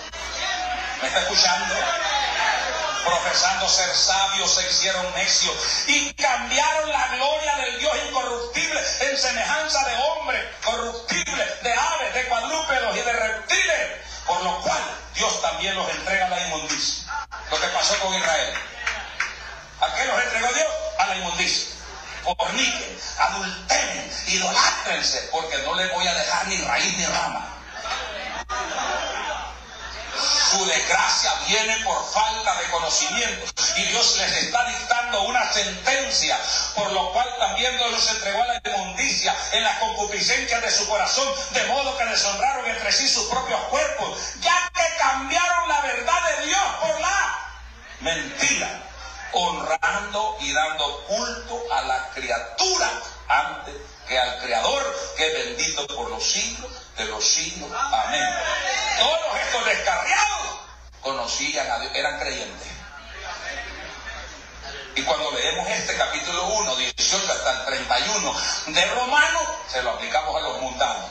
[1.00, 1.74] ¿Me está escuchando?
[3.04, 5.54] Profesando ser sabios, se hicieron necios
[5.86, 12.24] y cambiaron la gloria del Dios incorruptible en semejanza de hombres corruptibles, de aves, de
[12.26, 14.82] cuadrúpedos y de reptiles, por lo cual
[15.14, 17.04] Dios también los entrega a la inmundicia.
[17.50, 18.54] Lo que pasó con Israel.
[19.80, 20.68] ¿A qué los entregó Dios?
[20.98, 21.74] A la inmundicia.
[22.24, 27.54] Forniquen, adulteren, idolátrense, porque no les voy a dejar ni raíz ni rama.
[30.50, 33.52] Su desgracia viene por falta de conocimiento.
[33.76, 36.38] Y Dios les está dictando una sentencia,
[36.76, 40.88] por lo cual también Dios los entregó a la inmundicia en la concupiscencia de su
[40.88, 46.36] corazón, de modo que deshonraron entre sí sus propios cuerpos, ya que cambiaron la verdad
[46.36, 47.38] de Dios por la
[48.00, 48.82] mentira,
[49.32, 52.90] honrando y dando culto a la criatura
[53.28, 53.74] antes
[54.06, 57.70] que al Creador, que bendito por los siglos de los siglos.
[57.74, 58.28] Amén.
[58.98, 60.60] Todos estos descarriados
[61.02, 62.68] conocían a Dios, eran creyentes.
[64.96, 68.34] Y cuando leemos este capítulo 1, 18 hasta el 31
[68.68, 71.06] de Romano, se lo aplicamos a los mundanos.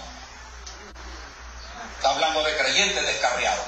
[1.97, 3.65] Está hablando de creyentes descarriados.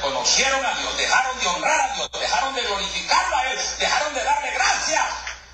[0.00, 4.24] Conocieron a Dios, dejaron de honrar a Dios, dejaron de glorificarlo a Él, dejaron de
[4.24, 5.04] darle gracias.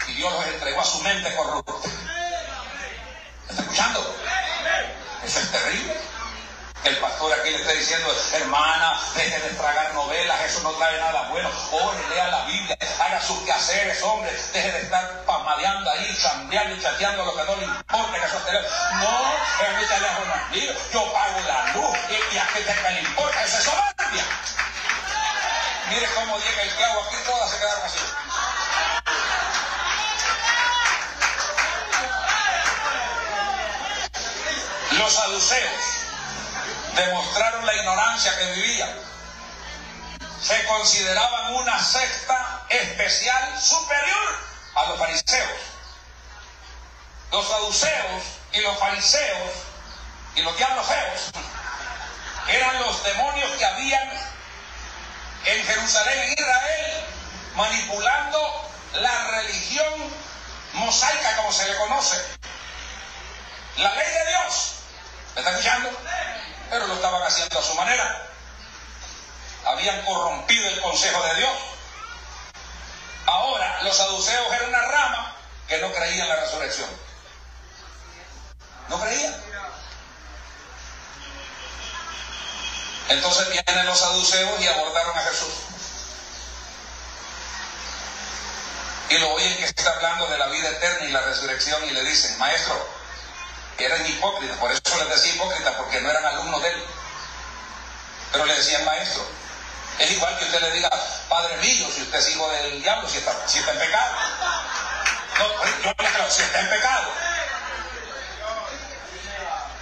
[0.09, 1.72] Y Dios los entregó a su mente corrupta.
[3.48, 4.16] ¿Está escuchando?
[5.24, 5.96] Eso es terrible.
[6.85, 11.29] El pastor aquí le está diciendo, hermana, deje de tragar novelas, eso no trae nada
[11.29, 11.49] bueno.
[11.71, 16.81] Ore, lea la Biblia, haga sus quehaceres, hombre, deje de estar pamadeando ahí, chambeando y
[16.83, 18.40] chateando lo que no le importa, que eso
[18.95, 23.01] No, es mi teléfono es mío, yo pago la luz y, a qué te le
[23.03, 24.25] importa, eso es soberbia.
[25.88, 27.99] Mire cómo llega el hago aquí, todas se quedaron así.
[34.99, 36.02] Los saduceos
[36.94, 38.90] demostraron la ignorancia que vivían.
[40.40, 44.38] Se consideraban una secta especial superior
[44.74, 45.61] a los fariseos.
[47.31, 49.50] Los saduceos y los fariseos
[50.35, 51.31] y los diabloseos
[52.48, 54.11] eran los demonios que habían
[55.44, 57.05] en Jerusalén, en Israel,
[57.55, 60.14] manipulando la religión
[60.74, 62.16] mosaica, como se le conoce.
[63.76, 64.72] La ley de Dios
[65.35, 65.88] ¿Me está escuchando?
[66.72, 68.30] Pero lo estaban haciendo a su manera.
[69.66, 71.52] Habían corrompido el consejo de Dios.
[73.26, 75.37] Ahora, los saduceos eran una rama
[75.68, 76.88] que no creía en la resurrección.
[78.88, 79.37] No creían.
[83.11, 85.52] Entonces vienen los saduceos y abordaron a Jesús.
[89.11, 92.02] Y lo oyen que está hablando de la vida eterna y la resurrección y le
[92.02, 93.02] dicen, maestro,
[93.78, 96.85] eran hipócritas, por eso les decía hipócritas, porque no eran alumnos de él.
[98.32, 99.26] Pero le decían maestro.
[99.98, 100.90] Es igual que usted le diga,
[101.28, 104.14] Padre mío, si usted es hijo del diablo, si está, si está en pecado.
[105.38, 105.48] No,
[105.85, 107.06] yo le digo, si está en pecado.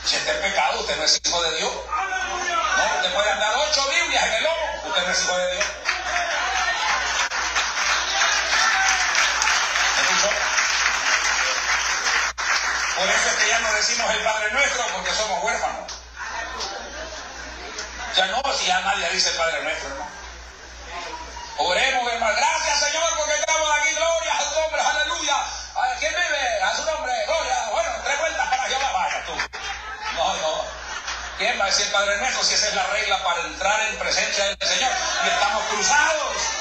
[0.05, 1.73] Si está en pecado, usted no es hijo de Dios.
[1.73, 5.67] No, usted puede andar ocho Biblias en el lomo, usted no es hijo de Dios.
[13.01, 13.31] Por eso
[13.81, 15.93] que decimos el Padre Nuestro porque somos huérfanos.
[18.15, 20.07] Ya no, si ya nadie dice el Padre Nuestro, ¿no?
[21.57, 22.37] Oremos, hermano.
[22.37, 23.95] Gracias, Señor, porque estamos aquí.
[23.95, 25.37] Gloria a tu nombre, aleluya.
[25.37, 26.63] ¿A quién vive?
[26.63, 27.69] A su nombre, gloria.
[27.71, 28.93] Bueno, tres vueltas para Jehová.
[28.93, 29.33] Vaya tú.
[30.15, 30.65] No, no.
[31.39, 34.45] ¿Quién va a decir Padre Nuestro si esa es la regla para entrar en presencia
[34.45, 34.93] del Señor?
[35.25, 36.60] Y estamos cruzados.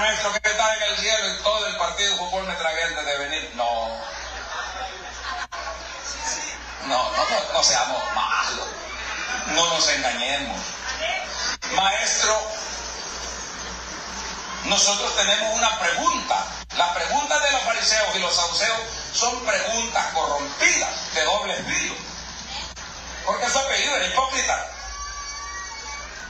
[0.00, 3.06] Nuestro que está en el cielo y todo el partido de fútbol me tragué antes
[3.06, 3.52] de venir.
[3.54, 3.88] No.
[6.86, 7.10] No,
[7.52, 8.68] no, seamos malos.
[9.48, 10.58] No nos engañemos.
[11.72, 12.34] Maestro,
[14.64, 16.46] nosotros tenemos una pregunta.
[16.76, 18.80] Las preguntas de los fariseos y los saduceos
[19.12, 21.94] son preguntas corrompidas de doble filo.
[23.26, 24.66] Porque su apellido era hipócrita.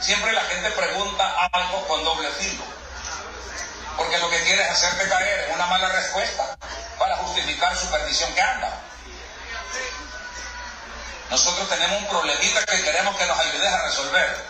[0.01, 2.80] Siempre la gente pregunta algo con doble filo.
[4.01, 6.57] Porque lo que quiere es hacerte caer en una mala respuesta
[6.99, 8.73] para justificar su perdición que anda.
[11.29, 14.45] Nosotros tenemos un problemita que queremos que nos ayudes a resolver.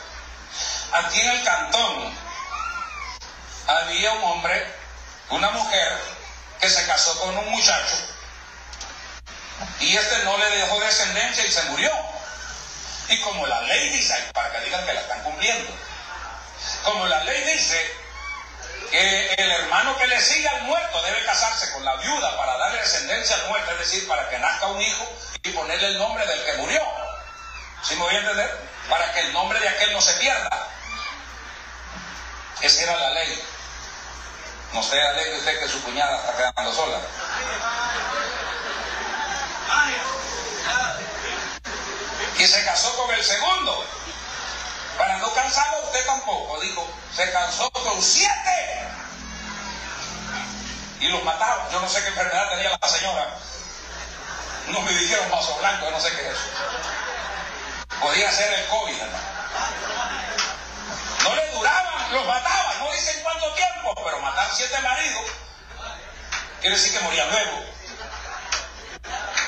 [0.93, 2.17] Aquí en el cantón
[3.67, 4.73] había un hombre,
[5.31, 5.99] una mujer,
[6.61, 7.97] que se casó con un muchacho
[9.81, 11.91] y este no le dejó descendencia y se murió.
[13.09, 15.73] Y como la ley dice, para que digan que la están cumpliendo,
[16.85, 18.00] como la ley dice
[18.91, 22.80] que el hermano que le sigue al muerto debe casarse con la viuda para darle
[22.80, 25.09] descendencia al muerto, es decir, para que nazca un hijo
[25.43, 26.82] y ponerle el nombre del que murió.
[27.82, 28.59] ¿Sí me voy a entender?
[28.88, 30.68] Para que el nombre de aquel no se pierda.
[32.61, 33.43] Esa era la ley.
[34.72, 37.01] No se alegre usted que su cuñada está quedando sola.
[42.38, 43.86] Y se casó con el segundo.
[45.01, 46.87] Para no cansarlo usted tampoco, dijo.
[47.17, 48.87] Se cansó con siete.
[51.01, 51.71] Y los mataba.
[51.73, 53.35] Yo no sé qué enfermedad tenía la señora.
[54.67, 56.49] No me dijeron vaso blanco, no sé qué es eso.
[57.99, 59.03] Podía ser el COVID,
[61.25, 65.25] No le duraban, los mataban, no dicen cuánto tiempo, pero matar siete maridos
[66.61, 67.65] quiere decir que moría luego.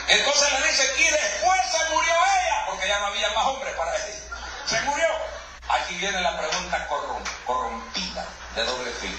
[0.09, 3.95] Entonces le dice, y después se murió ella, porque ya no había más hombres para
[3.97, 4.15] él.
[4.67, 5.42] Se murió.
[5.69, 6.89] Aquí viene la pregunta
[7.47, 9.17] corrompida de doble filo.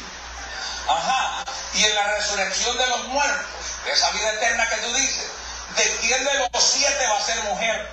[0.87, 1.45] Ajá.
[1.73, 3.45] Y en la resurrección de los muertos,
[3.87, 5.31] esa vida eterna que tú dices,
[5.75, 7.89] ¿de quién de los siete va a ser mujer?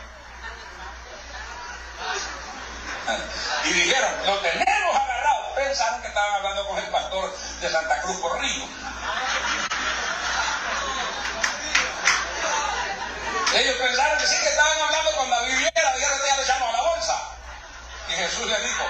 [3.65, 5.55] Y dijeron, lo tenemos agarrado.
[5.55, 8.65] Pensaron que estaban hablando con el pastor de Santa Cruz por Río.
[13.55, 16.69] Ellos pensaron que sí, que estaban hablando con la viviera, y ahora ya le echamos
[16.69, 17.15] a la bolsa.
[18.11, 18.85] Y Jesús le dijo,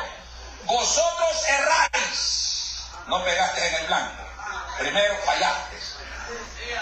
[0.64, 4.24] vosotros erráis, no pegaste en el blanco,
[4.78, 5.76] primero fallaste.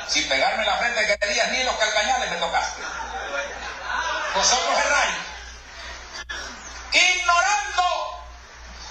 [0.06, 2.82] Sin pegarme en la frente querías ni los calcañales me tocaste.
[4.34, 5.14] Vosotros erráis,
[6.92, 8.24] ignorando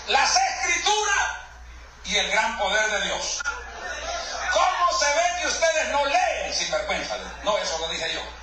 [0.08, 1.28] las escrituras
[2.06, 3.42] y el gran poder de Dios.
[4.52, 7.16] ¿Cómo se ve que ustedes no leen sin vergüenza?
[7.44, 8.37] No, eso lo dije yo.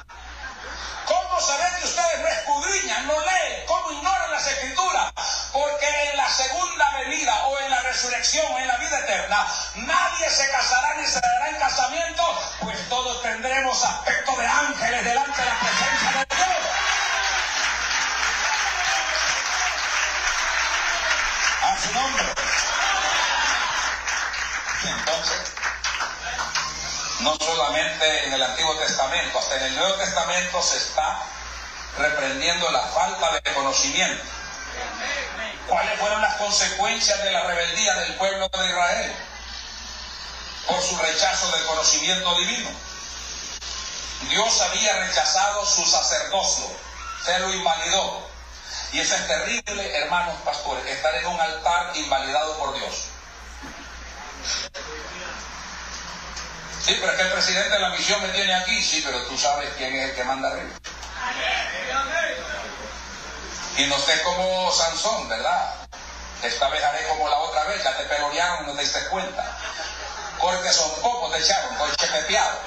[1.07, 3.67] ¿Cómo saber que ustedes no escudriñan, no leen?
[3.67, 5.13] ¿Cómo ignoran las escrituras?
[5.53, 9.47] Porque en la segunda venida o en la resurrección o en la vida eterna,
[9.77, 12.23] nadie se casará ni se dará en casamiento,
[12.61, 16.49] pues todos tendremos aspecto de ángeles delante de la presencia de Dios.
[21.63, 22.25] A su nombre.
[24.85, 25.54] Entonces,
[27.21, 31.23] no solamente en el Antiguo Testamento, hasta en el Nuevo Testamento se está
[31.99, 34.25] reprendiendo la falta de conocimiento.
[35.69, 39.17] ¿Cuáles fueron las consecuencias de la rebeldía del pueblo de Israel?
[40.67, 42.71] Por su rechazo del conocimiento divino.
[44.31, 46.67] Dios había rechazado su sacerdocio,
[47.25, 48.29] se lo invalidó.
[48.93, 53.09] Y eso es terrible, hermanos pastores, estar en un altar invalidado por Dios.
[56.85, 58.83] Sí, pero es que el presidente de la misión me tiene aquí.
[58.83, 60.71] Sí, pero tú sabes quién es el que manda arriba.
[63.79, 65.75] Y no sé como Sansón, ¿verdad?
[66.43, 69.57] Esta vez haré como la otra vez, ya te pelorearon no te diste cuenta.
[70.39, 72.59] Porque son pocos, te echaron, coche pepeado.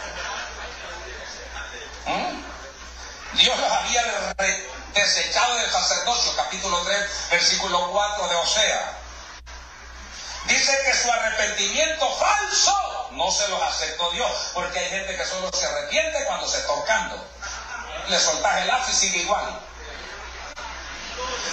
[2.08, 3.38] ¿Mm?
[3.38, 4.04] Dios los había
[4.96, 8.98] desechado del sacerdocio, capítulo 3, versículo 4 de Osea.
[10.48, 15.52] Dice que su arrepentimiento falso no se los aceptó Dios, porque hay gente que solo
[15.52, 17.28] se arrepiente cuando se está tocando.
[18.08, 19.60] Le soltas el lazo y sigue igual.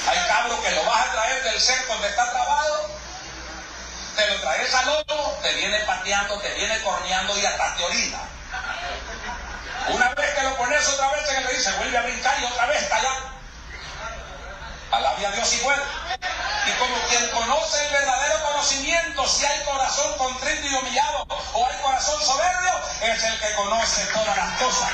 [0.07, 2.91] Hay cabros que lo vas a traer del cerco donde está trabado,
[4.15, 8.19] te lo traes al otro, te viene pateando, te viene corneando y hasta te orina.
[9.89, 12.67] Una vez que lo pones otra vez en el se vuelve a brincar y otra
[12.67, 13.34] vez está allá.
[14.95, 15.83] Alabia a Dios igual.
[16.67, 21.77] Y como quien conoce el verdadero conocimiento, si hay corazón contrito y humillado o hay
[21.83, 22.71] corazón soberbio,
[23.03, 24.91] es el que conoce todas las cosas.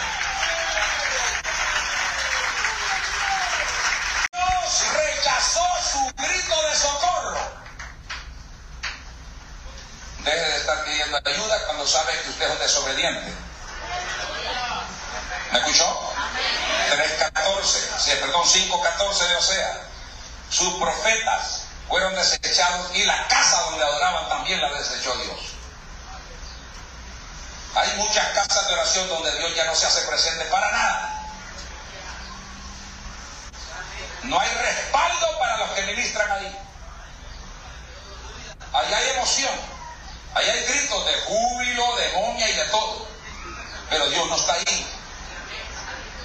[4.32, 7.60] Dios rechazó su grito de socorro.
[10.24, 13.32] Deje de estar pidiendo ayuda cuando sabe que usted es un desobediente.
[15.52, 16.12] ¿Me escuchó?
[16.90, 19.89] 3.14, sí, perdón, 5.14 de Osea.
[20.50, 25.38] Sus profetas fueron desechados y la casa donde adoraban también la desechó Dios.
[27.76, 31.20] Hay muchas casas de oración donde Dios ya no se hace presente para nada.
[34.24, 36.58] No hay respaldo para los que ministran ahí.
[38.72, 39.54] Ahí hay emoción.
[40.34, 43.08] Ahí hay gritos de júbilo, de momia y de todo.
[43.88, 44.86] Pero Dios no está ahí.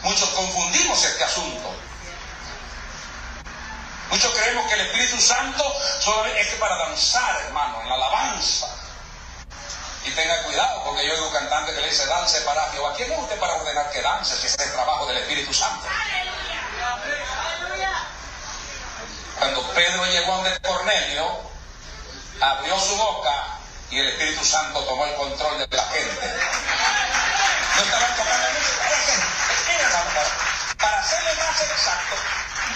[0.02, 1.76] Muchos confundimos este asunto.
[4.10, 5.64] Muchos creemos que el Espíritu Santo
[6.00, 8.68] solo es para danzar, hermano, en la alabanza.
[10.06, 12.94] Y tenga cuidado, porque yo oigo un cantante que le dice, dance para Jehová.
[12.96, 14.36] ¿Quién es usted para ordenar que dance?
[14.38, 15.88] Si es el trabajo del Espíritu Santo.
[19.40, 21.40] Cuando Pedro llegó a donde Cornelio,
[22.40, 26.34] abrió su boca y el Espíritu Santo tomó el control de la gente.
[27.76, 28.46] No estaban tocando
[30.78, 32.16] Para serle más exacto,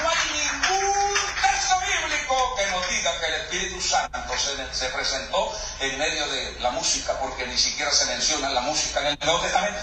[0.01, 5.51] no hay ningún texto bíblico que nos diga que el Espíritu Santo se, se, presentó
[5.79, 9.39] en medio de la música, porque ni siquiera se menciona la música en el Nuevo
[9.41, 9.79] Testamento.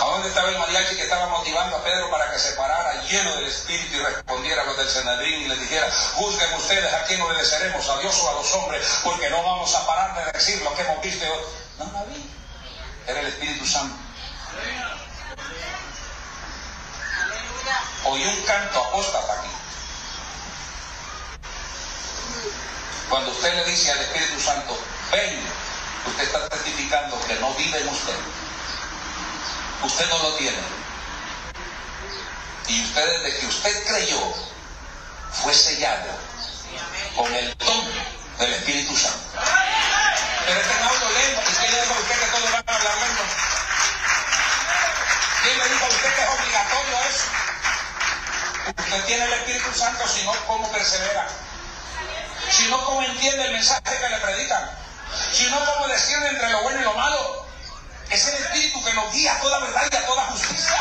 [0.00, 3.34] ¿A dónde estaba el mariachi que estaba motivando a Pedro para que se parara lleno
[3.36, 7.20] del Espíritu y respondiera a los del Senedrín y le dijera, juzguen ustedes a quién
[7.20, 10.74] obedeceremos, a Dios o a los hombres, porque no vamos a parar de decir lo
[10.74, 11.26] que hemos visto?
[11.78, 12.41] No, no vi.
[13.06, 13.96] Era el Espíritu Santo.
[18.04, 19.48] Oí un canto apóstata aquí.
[23.08, 24.78] Cuando usted le dice al Espíritu Santo,
[25.12, 25.40] ven,
[26.06, 28.16] usted está certificando que no vive en usted
[29.84, 30.58] usted no lo tiene.
[32.68, 34.20] Y usted desde que usted creyó,
[35.42, 36.10] fue sellado
[37.16, 37.86] con el don
[38.38, 39.18] del Espíritu Santo.
[40.46, 42.61] Pero este no hablo lento, ¿quién le dijo a usted que todos van
[45.42, 47.26] ¿Quién le dijo a usted que es obligatorio eso?
[48.76, 51.28] Usted tiene el Espíritu Santo, si no, ¿cómo persevera?
[52.50, 54.68] Si no, ¿cómo entiende el mensaje que le predican?
[55.32, 57.46] Si no, ¿cómo decide entre lo bueno y lo malo?
[58.10, 60.76] Es el Espíritu que nos guía a toda verdad y a toda justicia.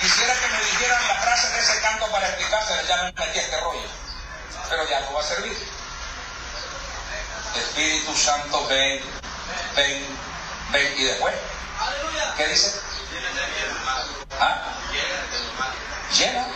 [0.00, 3.60] Quisiera que me dijeran la frase de ese canto para explicarse, ya me metí este
[3.60, 3.88] rollo.
[4.70, 5.81] Pero ya no va a servir.
[7.56, 9.00] Espíritu Santo, ven,
[9.76, 10.06] ven,
[10.72, 10.94] ven.
[10.98, 11.34] Y después,
[12.36, 12.80] ¿qué dice?
[14.40, 14.62] ¿Ah?
[16.16, 16.46] Llena.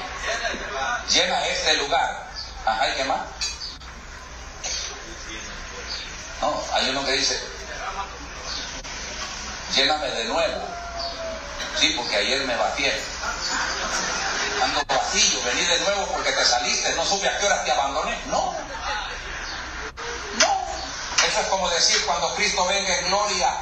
[1.08, 2.26] Llena este lugar.
[2.64, 3.20] Ajá, ¿y qué más?
[6.40, 7.40] No, hay uno que dice,
[9.74, 10.68] lléname de nuevo.
[11.78, 12.92] Sí, porque ayer me vacié.
[14.62, 18.18] Ando vacío, vení de nuevo porque te saliste, no supe a qué hora te abandoné.
[18.26, 18.54] No.
[21.28, 23.54] Eso es como decir cuando Cristo venga en gloria.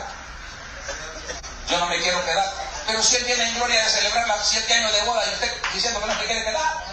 [1.68, 2.52] Yo no me quiero quedar.
[2.86, 5.52] Pero si Él viene en gloria de celebrar los siete años de boda y usted
[5.72, 6.84] diciendo que no se quiere quedar.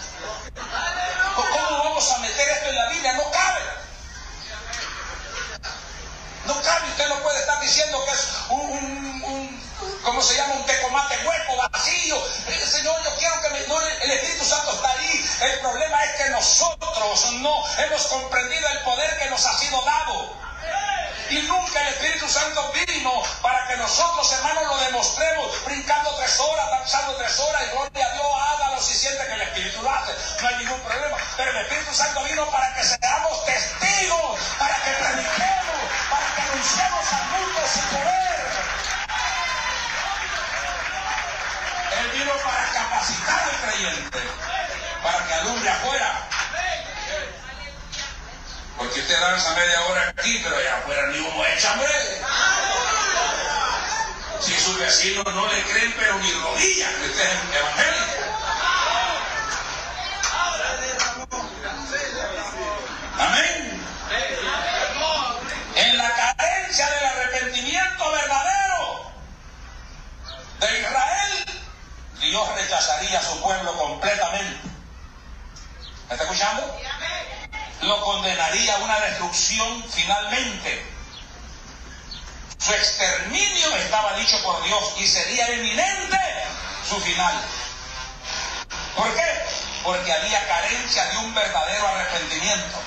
[1.36, 3.14] ¿Cómo vamos a meter esto en la Biblia?
[3.14, 3.62] No cabe.
[6.46, 9.72] No cabe, usted no puede estar diciendo que es un, un,
[10.04, 10.54] ¿cómo se llama?
[10.54, 12.18] Un tecomate hueco, vacío.
[12.48, 13.60] Eh, Señor, yo quiero que me,
[14.04, 15.30] el Espíritu Santo está ahí.
[15.42, 20.51] El problema es que nosotros no hemos comprendido el poder que nos ha sido dado.
[21.32, 26.70] Y nunca el Espíritu Santo vino para que nosotros, hermanos, lo demostremos brincando tres horas,
[26.72, 30.12] danzando tres horas y gloria a Dios, hágalo si siente que el Espíritu lo hace.
[30.42, 31.18] No hay ningún problema.
[31.38, 37.14] Pero el Espíritu Santo vino para que seamos testigos, para que prediquemos, para que anunciemos
[37.14, 38.22] al mundo su poder.
[41.98, 44.20] Él vino para capacitar al creyente,
[45.02, 46.21] para que alumbre afuera.
[48.92, 51.88] Porque usted danza media hora aquí, pero allá afuera ni humo echa, hombre.
[54.42, 58.22] Si sus vecinos no le creen, pero ni rodillas, que usted es evangélico.
[63.18, 63.82] Amén.
[65.76, 69.12] En la carencia del arrepentimiento verdadero
[70.60, 71.64] de Israel,
[72.20, 74.70] Dios rechazaría a su pueblo completamente.
[76.10, 76.78] ¿Me está escuchando?
[77.92, 80.82] Lo condenaría una destrucción finalmente.
[82.58, 86.18] Su exterminio estaba dicho por Dios y sería eminente
[86.88, 87.36] su final.
[88.96, 89.28] ¿Por qué?
[89.84, 92.82] Porque había carencia de un verdadero arrepentimiento.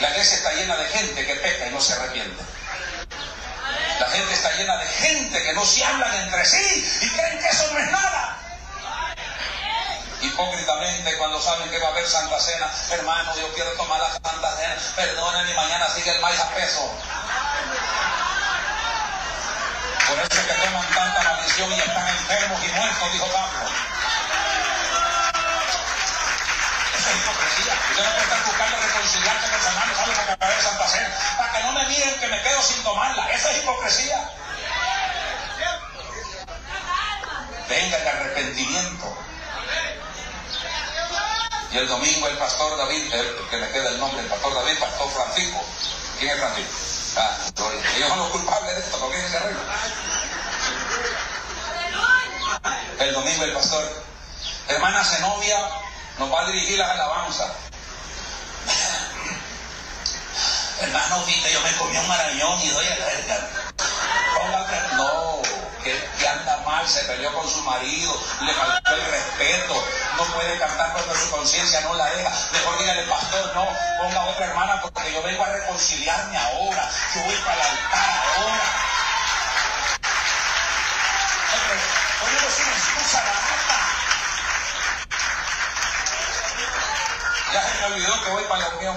[0.00, 2.42] La iglesia está llena de gente que peca y no se arrepiente.
[4.00, 7.48] La gente está llena de gente que no se hablan entre sí y creen que
[7.48, 8.45] eso no es nada.
[10.22, 14.56] Hipócritamente cuando saben que va a haber Santa Cena, hermano, yo quiero tomar la Santa
[14.56, 16.90] Cena, perdónenme, mañana sigue el maíz pesos.
[20.08, 23.58] Por eso es que toman tanta maldición y están enfermos y muertos, dijo Pablo.
[26.96, 27.74] Eso es hipocresía.
[27.90, 31.10] Usted no puede estar buscando reconciliarse con hermano, ¿sabe lo que acabé de Santa Cena?
[31.36, 33.30] Para que no me miren que me quedo sin tomarla.
[33.32, 34.30] Esa es hipocresía.
[37.68, 39.25] Venga el arrepentimiento.
[41.72, 44.78] Y el domingo el pastor David, el, que me queda el nombre, el pastor David,
[44.78, 45.64] pastor Francisco.
[46.18, 46.72] ¿Quién es Francisco?
[47.18, 47.34] Ah,
[47.96, 49.60] ellos son los culpables de esto, porque se arregla.
[52.98, 54.04] El domingo el pastor,
[54.68, 55.58] hermana Zenobia,
[56.18, 57.50] nos va a dirigir las alabanzas.
[60.80, 63.06] Hermano, viste, yo me comí un marañón y doy a la
[64.96, 65.40] No,
[65.86, 69.84] que, anda mal, se peleó con su marido, le faltó el respeto,
[70.16, 72.30] no puede cantar cuando su conciencia no la deja.
[72.52, 73.68] Mejor dígale, pastor, no,
[74.02, 78.86] ponga otra hermana porque yo vengo a reconciliarme ahora, yo voy para el altar ahora.
[82.58, 83.22] una excusa.
[87.52, 88.96] Ya se me olvidó que voy para la unión.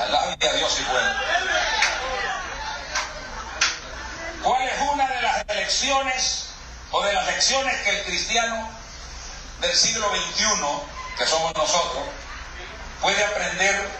[0.00, 1.35] Alabia a Dios y bueno.
[4.46, 6.50] ¿Cuál es una de las elecciones
[6.92, 8.70] o de las lecciones que el cristiano
[9.60, 10.44] del siglo XXI,
[11.18, 12.04] que somos nosotros,
[13.00, 13.90] puede aprender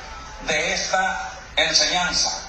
[0.43, 2.49] de esta enseñanza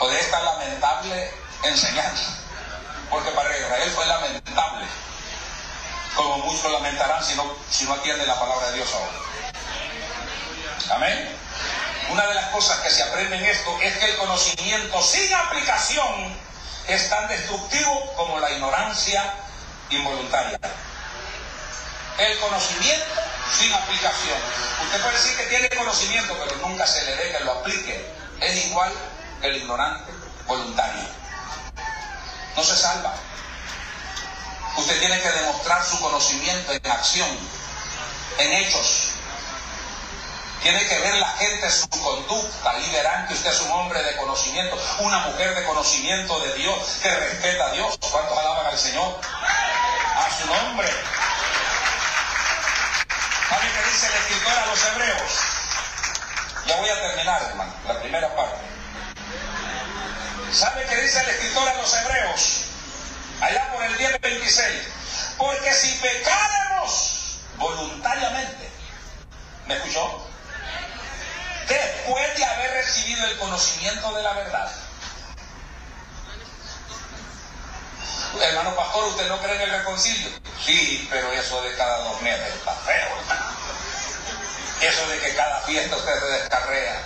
[0.00, 2.36] o de esta lamentable enseñanza?
[3.08, 4.84] Porque para Israel fue lamentable,
[6.14, 9.18] como muchos lamentarán si no, si no atiende la palabra de Dios ahora.
[10.94, 11.37] Amén.
[12.10, 16.36] Una de las cosas que se aprende en esto es que el conocimiento sin aplicación
[16.86, 19.34] es tan destructivo como la ignorancia
[19.90, 20.58] involuntaria.
[22.18, 23.14] El conocimiento
[23.52, 24.38] sin aplicación.
[24.84, 28.10] Usted puede decir que tiene conocimiento, pero nunca se le dé que lo aplique.
[28.40, 28.92] Es igual
[29.40, 30.10] que el ignorante
[30.46, 31.02] voluntario.
[32.56, 33.14] No se salva.
[34.76, 37.28] Usted tiene que demostrar su conocimiento en acción,
[38.38, 39.17] en hechos.
[40.62, 44.16] Tiene que ver la gente su conducta y verán que usted es un hombre de
[44.16, 47.98] conocimiento, una mujer de conocimiento de Dios, que respeta a Dios.
[48.10, 49.20] ¿Cuántos alaban al Señor?
[50.16, 50.88] A su nombre.
[53.48, 55.32] ¿Sabe qué dice el escritor a los hebreos?
[56.66, 58.58] Ya voy a terminar, hermano, la primera parte.
[60.52, 62.64] ¿Sabe qué dice el escritor a los hebreos?
[63.40, 64.64] Allá por el 10.26.
[65.38, 68.68] Porque si pecáramos voluntariamente,
[69.66, 70.28] ¿me escuchó?
[71.68, 74.70] Después de haber recibido el conocimiento de la verdad.
[78.40, 80.28] Hermano pastor, ¿usted no cree en el reconcilio?
[80.64, 83.08] Sí, pero eso de cada dos meses está feo,
[84.80, 87.02] Eso de que cada fiesta usted se descarrea.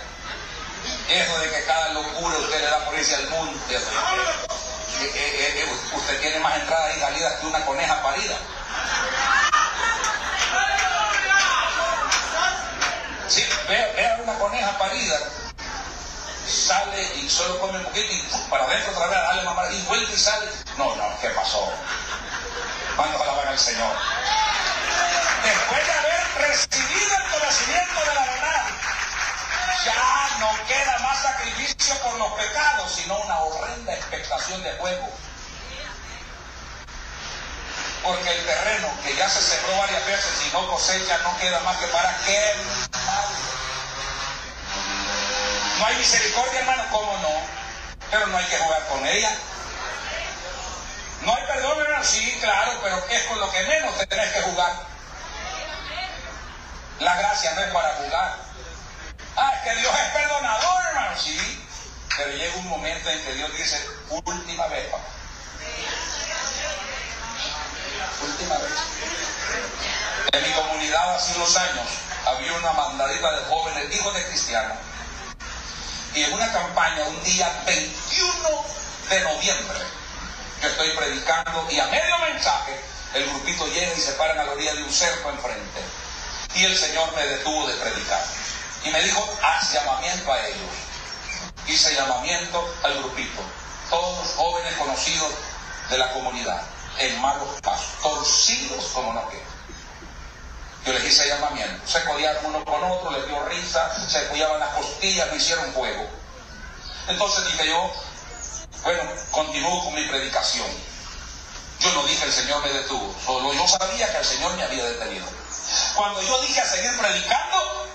[1.09, 3.75] Eso de que cada locura usted le da por al monte.
[3.75, 8.37] Eh, eh, eh, usted tiene más entradas y salidas que una coneja parida.
[13.27, 15.17] Sí, vea, una coneja parida,
[16.47, 20.13] sale y solo come un poquito y para adentro otra vez, dale mamá, y vuelve
[20.13, 20.47] y sale.
[20.77, 21.71] No, no, ¿qué pasó?
[22.95, 23.95] ¿Cuándo alaban al Señor?
[25.43, 28.65] Después de haber recibido el conocimiento de la verdad,
[29.85, 35.09] ya no queda más sacrificio por los pecados, sino una horrenda expectación de fuego
[38.03, 41.77] porque el terreno que ya se sembró varias veces y no cosecha no queda más
[41.77, 43.25] que para quemar.
[45.79, 47.29] No hay misericordia, hermano, ¿cómo no?
[48.11, 49.31] Pero no hay que jugar con ella.
[51.21, 54.41] No hay perdón, hermano, sí, claro, pero es con lo que menos te tenés que
[54.41, 54.73] jugar.
[56.99, 58.35] La gracia no es para jugar.
[59.37, 61.65] Ah, es que Dios es perdonador, hermano, sí.
[62.17, 65.03] Pero llega un momento en que Dios dice, última vez, papá
[68.21, 68.71] última vez.
[70.31, 71.85] En mi comunidad hace unos años
[72.25, 74.77] había una mandadita de jóvenes, hijos de cristianos.
[76.15, 78.65] Y en una campaña, un día 21
[79.09, 79.79] de noviembre,
[80.61, 82.79] yo estoy predicando y a medio mensaje
[83.13, 85.81] el grupito llega y se paran a la orilla de un cerco enfrente.
[86.55, 88.23] Y el Señor me detuvo de predicar.
[88.85, 90.71] Y me dijo, haz llamamiento a ellos.
[91.67, 93.41] Hice llamamiento al grupito.
[93.89, 95.31] Todos jóvenes conocidos
[95.89, 99.41] de la comunidad en malos pasos, torcidos como no queda.
[100.85, 104.73] Yo les hice llamamiento, se codiaron uno con otro, les dio risa, se cuidaban las
[104.75, 106.09] costillas, me hicieron fuego.
[107.07, 107.91] Entonces dije yo,
[108.83, 110.67] bueno, continúo con mi predicación.
[111.79, 114.83] Yo no dije el Señor me detuvo, solo yo sabía que el Señor me había
[114.85, 115.25] detenido.
[115.95, 117.87] Cuando yo dije a seguir predicando,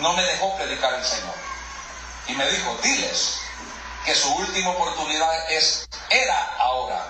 [0.00, 1.34] no me dejó predicar el Señor.
[2.28, 3.38] Y me dijo, diles
[4.04, 7.06] que su última oportunidad es, era ahora.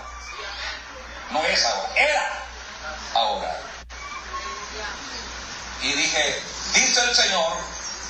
[1.31, 2.45] No es ahora, era
[3.15, 3.61] ahora.
[5.83, 6.43] Y dije,
[6.75, 7.53] dice el Señor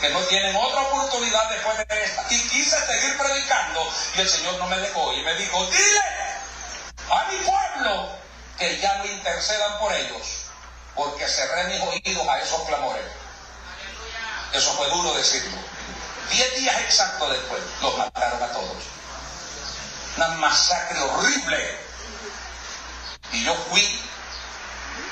[0.01, 2.25] que no tienen otra oportunidad después de esta.
[2.31, 5.13] Y quise seguir predicando y el Señor no me dejó.
[5.15, 6.01] Y me dijo, dile
[7.11, 8.09] a mi pueblo
[8.59, 10.47] que ya no intercedan por ellos,
[10.95, 13.05] porque cerré mis oídos a esos clamores.
[14.53, 15.59] Eso fue duro decirlo.
[16.31, 18.77] Diez días exactos después los mataron a todos.
[20.17, 21.86] Una masacre horrible.
[23.33, 24.01] Y yo fui.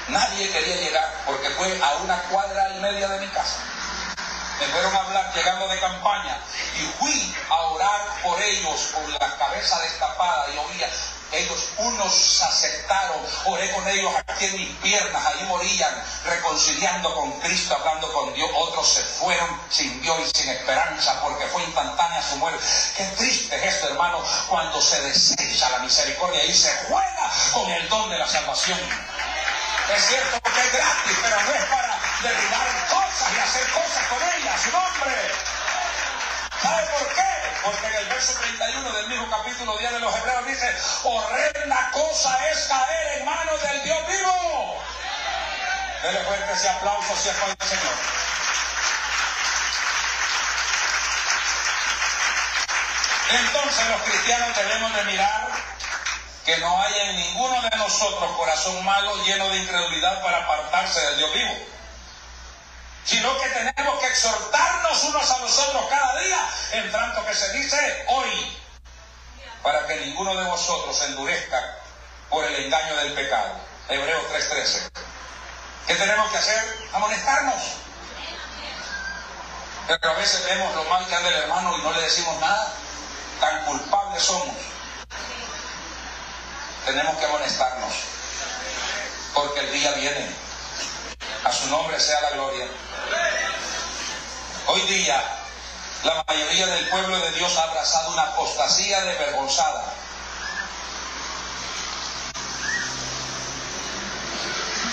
[0.08, 3.58] Nadie quería llegar porque fue a una cuadra y media de mi casa.
[4.60, 6.38] Me fueron a hablar llegando de campaña
[6.76, 10.88] y fui a orar por ellos con la cabeza destapada y oía,
[11.38, 17.32] ellos unos se aceptaron, oré con ellos aquí en mis piernas, ahí morían reconciliando con
[17.40, 22.22] Cristo, hablando con Dios, otros se fueron sin Dios y sin esperanza porque fue instantánea
[22.22, 22.64] su muerte.
[22.96, 27.88] Qué triste es esto, hermano, cuando se desecha la misericordia y se juega con el
[27.88, 28.78] don de la salvación.
[29.94, 34.18] Es cierto que es gratis, pero no es para derribar cosas y hacer cosas con
[34.22, 34.60] ellas.
[34.62, 35.53] Su nombre.
[36.64, 37.22] ¿Sabe por qué?
[37.62, 42.50] Porque en el verso 31 del mismo capítulo 10 de los Hebreos dice, horrenda cosa
[42.50, 44.82] es caer en manos del Dios vivo.
[46.02, 47.94] Dele fuerte ese aplauso si es para el Señor.
[53.30, 55.48] Entonces los cristianos debemos de mirar
[56.46, 61.18] que no haya en ninguno de nosotros corazón malo lleno de incredulidad para apartarse del
[61.18, 61.54] Dios vivo,
[63.04, 67.52] sino que tenemos que exhortarnos unos a los otros cada día, en tanto que se
[67.52, 68.58] dice hoy,
[69.62, 71.78] para que ninguno de vosotros endurezca
[72.30, 73.54] por el engaño del pecado.
[73.88, 74.90] Hebreos 3:13.
[75.86, 76.88] ¿Qué tenemos que hacer?
[76.92, 77.62] Amonestarnos.
[79.86, 82.72] Pero a veces vemos lo mal que anda el hermano y no le decimos nada.
[83.40, 84.54] Tan culpables somos
[86.84, 87.92] tenemos que amonestarnos,
[89.32, 90.43] porque el día viene.
[91.44, 92.66] A su nombre sea la gloria.
[94.66, 95.22] Hoy día,
[96.02, 99.84] la mayoría del pueblo de Dios ha abrazado una apostasía desvergonzada.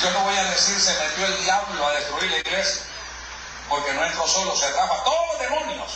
[0.03, 2.81] Yo no voy a decir se metió el diablo a destruir la iglesia,
[3.69, 5.91] porque no entró solo, se a todos los demonios.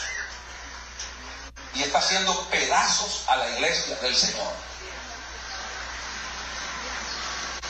[1.73, 4.53] Y está haciendo pedazos a la iglesia del Señor.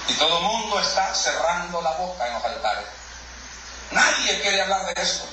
[0.08, 2.86] Y todo el mundo está cerrando la boca en los altares.
[3.92, 5.26] Nadie quiere hablar de esto.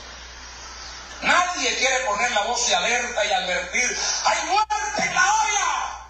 [1.23, 6.09] Nadie quiere poner la voz y alerta y advertir, hay muerte en la olla.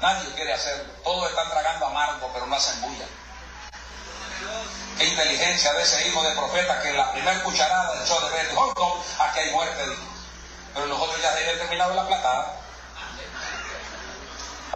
[0.00, 0.92] Nadie quiere hacerlo.
[1.04, 3.06] Todos están tragando amargo, pero no hacen bulla.
[4.98, 8.48] Qué inteligencia de ese hijo de profeta que en la primera cucharada echó de ver,
[8.48, 9.84] dijo, aquí hay muerte,
[10.74, 12.54] Pero los otros ya se habían terminado la platada.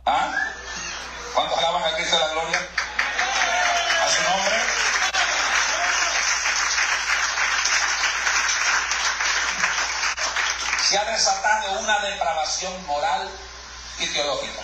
[0.06, 0.52] ¿Ah?
[1.34, 2.58] ¿Cuántos alaban a Cristo de la gloria?
[2.58, 4.56] A su nombre.
[10.88, 13.30] Se ha desatado una depravación moral
[13.98, 14.62] y teológica.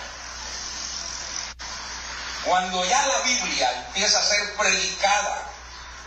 [2.45, 5.49] Cuando ya la Biblia empieza a ser predicada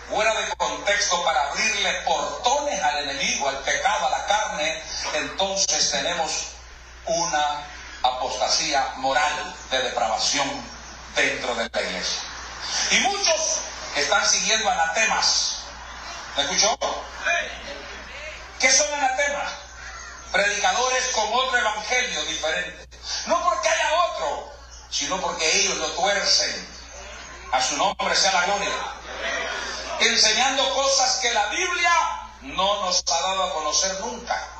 [0.08, 4.82] fuera de contexto para abrirle portones al enemigo, al pecado, a la carne,
[5.14, 6.52] entonces tenemos
[7.06, 7.66] una
[8.02, 10.48] apostasía moral de depravación
[11.14, 12.22] dentro de la iglesia.
[12.90, 13.58] Y muchos
[13.96, 15.58] están siguiendo anatemas.
[16.36, 16.78] ¿Me escuchó?
[18.58, 19.52] ¿Qué son anatemas?
[20.32, 22.88] Predicadores con otro evangelio diferente.
[23.26, 24.52] No porque haya otro,
[24.90, 26.82] sino porque ellos lo tuercen.
[27.52, 28.70] A su nombre sea la gloria.
[30.00, 31.92] Enseñando cosas que la Biblia
[32.40, 34.51] no nos ha dado a conocer nunca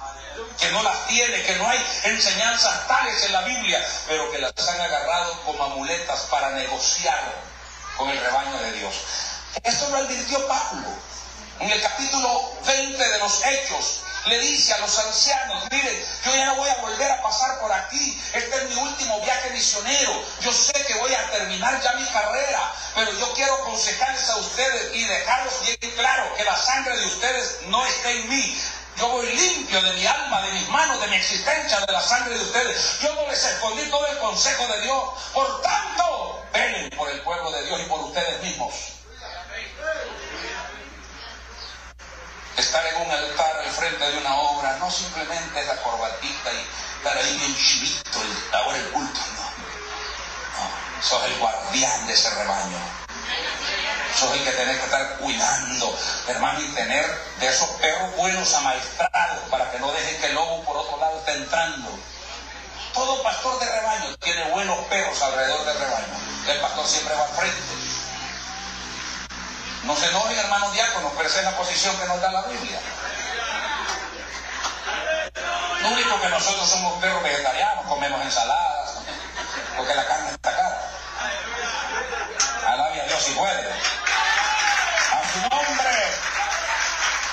[0.59, 4.53] que no las tiene, que no hay enseñanzas tales en la Biblia, pero que las
[4.68, 7.20] han agarrado como amuletas para negociar
[7.97, 8.95] con el rebaño de Dios.
[9.62, 10.89] Esto lo advirtió Pablo.
[11.61, 16.47] En el capítulo 20 de los Hechos, le dice a los ancianos, miren, yo ya
[16.47, 20.53] no voy a volver a pasar por aquí, este es mi último viaje misionero, yo
[20.53, 25.05] sé que voy a terminar ya mi carrera, pero yo quiero aconsejarles a ustedes y
[25.05, 28.61] dejarlos bien claro que la sangre de ustedes no está en mí,
[28.97, 32.36] yo voy limpio de mi alma, de mis manos, de mi existencia, de la sangre
[32.36, 33.01] de ustedes.
[33.01, 35.05] Yo no les escondí todo el consejo de Dios.
[35.32, 38.74] Por tanto, ven por el pueblo de Dios y por ustedes mismos.
[42.57, 46.66] Estar en un altar al frente de una obra no simplemente es la corbatita y
[46.99, 48.20] estar ahí bien chivito
[48.53, 49.43] ahora el culto, no.
[49.43, 53.02] No, sos el guardián de ese rebaño.
[54.14, 55.99] Eso es el que tenés que estar cuidando,
[56.29, 57.07] hermano, y tener
[57.41, 61.18] de esos perros buenos amaestrados para que no dejen que el lobo por otro lado
[61.18, 61.91] esté entrando.
[62.93, 66.14] Todo pastor de rebaño tiene buenos perros alrededor del rebaño.
[66.47, 67.59] El pastor siempre va al frente.
[69.85, 72.79] No se enojen, hermanos diáconos, pero esa es la posición que nos da la Biblia.
[75.81, 78.99] Lo único que nosotros somos perros vegetarianos, comemos ensaladas,
[79.77, 80.91] porque la carne está cara.
[82.66, 83.72] Alabia a Dios si puede.
[83.72, 85.97] A su nombre.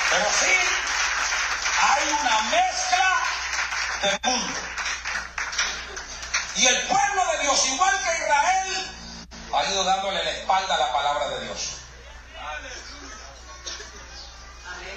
[0.10, 0.55] Pero sí,
[1.82, 3.24] hay una mezcla
[4.01, 4.60] de mundo.
[6.55, 8.91] Y el pueblo de Dios, igual que Israel,
[9.53, 11.78] ha ido dándole la espalda a la palabra de Dios.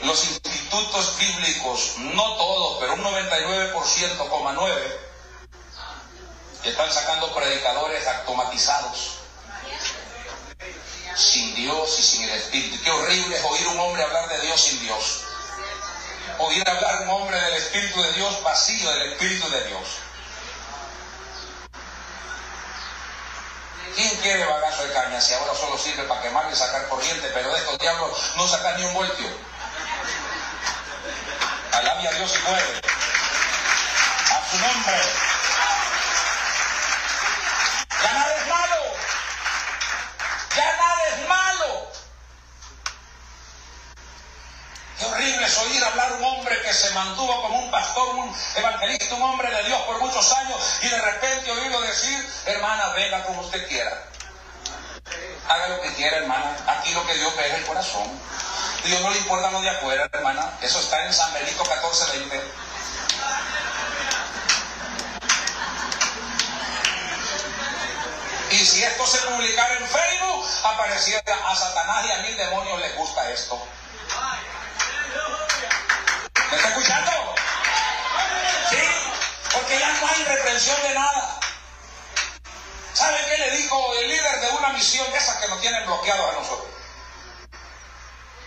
[0.02, 4.98] Los institutos bíblicos, no todos, pero un 99,9,
[6.64, 9.21] están sacando predicadores automatizados,
[11.16, 12.82] sin Dios y sin el Espíritu.
[12.82, 15.24] Qué horrible es oír un hombre hablar de Dios sin Dios.
[16.38, 19.88] Oír hablar un hombre del Espíritu de Dios vacío del Espíritu de Dios.
[23.94, 27.52] ¿Quién quiere bagazo de caña si ahora solo sirve para quemar y sacar corriente, pero
[27.52, 29.28] de estos diablos no sacan ni un voltio?
[31.72, 32.80] Alabe a Dios si puede.
[34.30, 35.00] A su nombre.
[38.02, 38.31] Ya
[45.02, 49.16] Qué horrible es oír hablar un hombre que se mantuvo como un pastor, un evangelista,
[49.16, 53.40] un hombre de Dios por muchos años y de repente oírlo decir, hermana, venga como
[53.40, 54.00] usted quiera.
[55.48, 56.56] Haga lo que quiera, hermana.
[56.68, 58.08] Aquí lo que Dios ve es el corazón.
[58.84, 60.52] Dios no le importa lo de afuera, hermana.
[60.62, 62.42] Eso está en San Benito 14, 20.
[68.52, 72.94] Y si esto se publicara en Facebook, apareciera a Satanás y a mil demonios les
[72.94, 73.60] gusta esto.
[76.50, 77.10] ¿Me está escuchando?
[78.70, 78.78] Sí,
[79.52, 81.40] porque ya no hay reprensión de nada.
[82.94, 86.30] ¿Saben qué le dijo el líder de una misión de esas que nos tienen bloqueados
[86.30, 86.68] a nosotros?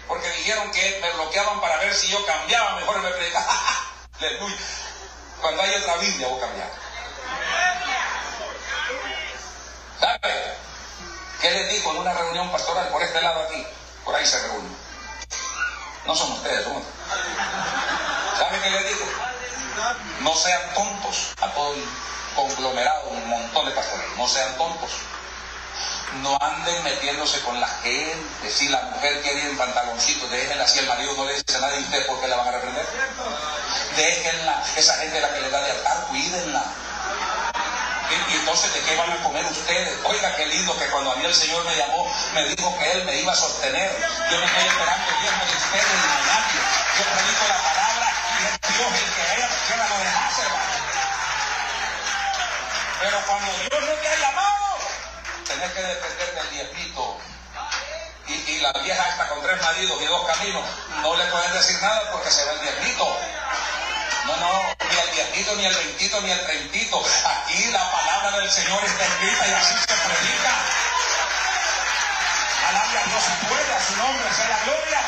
[0.07, 3.53] Porque dijeron que me bloqueaban para ver si yo cambiaba, mejor me predicaba.
[4.19, 4.55] Aleluya.
[5.41, 6.69] Cuando hay otra Biblia, vos cambiar.
[9.99, 10.53] ¿Sabe?
[11.41, 13.65] ¿Qué les dijo en una reunión pastoral por este lado aquí?
[14.03, 14.84] Por ahí se reúne.
[16.05, 16.83] No son ustedes, son
[18.37, 19.05] ¿Sabe qué les dijo?
[20.21, 21.83] No sean tontos a todo el
[22.35, 24.05] conglomerado, un montón de pastores.
[24.17, 24.91] No sean tontos.
[26.21, 28.51] No anden metiéndose con la gente.
[28.51, 30.67] Si la mujer quiere ir en pantaloncitos, déjenla.
[30.67, 32.85] Si el marido no le dice nada a usted, ¿por qué la van a reprender?
[33.97, 34.63] Déjenla.
[34.77, 36.63] Esa gente es la que le da de altar, cuídenla.
[38.09, 39.97] Y, entonces, ¿de qué van a comer ustedes?
[40.03, 43.03] Oiga, qué lindo que cuando a mí el Señor me llamó, me dijo que Él
[43.05, 43.91] me iba a sostener.
[44.29, 46.61] Yo no estoy esperando el diezmo de ustedes ni de nadie.
[46.97, 50.41] Yo predico la palabra y es Dios el que ella quiera lo dejase.
[53.01, 54.77] Pero cuando Dios no te ha llamado,
[55.47, 57.17] tenés que depender del diezmito.
[58.27, 60.63] Y, y la vieja está con tres maridos y dos caminos,
[61.01, 63.17] no le pueden decir nada porque se ve el diezmito.
[64.25, 64.74] No, no,
[65.55, 67.01] ni el veintito, ni el treintito.
[67.25, 70.55] Aquí la palabra del Señor está escrita y así se predica.
[72.67, 75.01] Alabe a Dios si puede, a su nombre sea la gloria.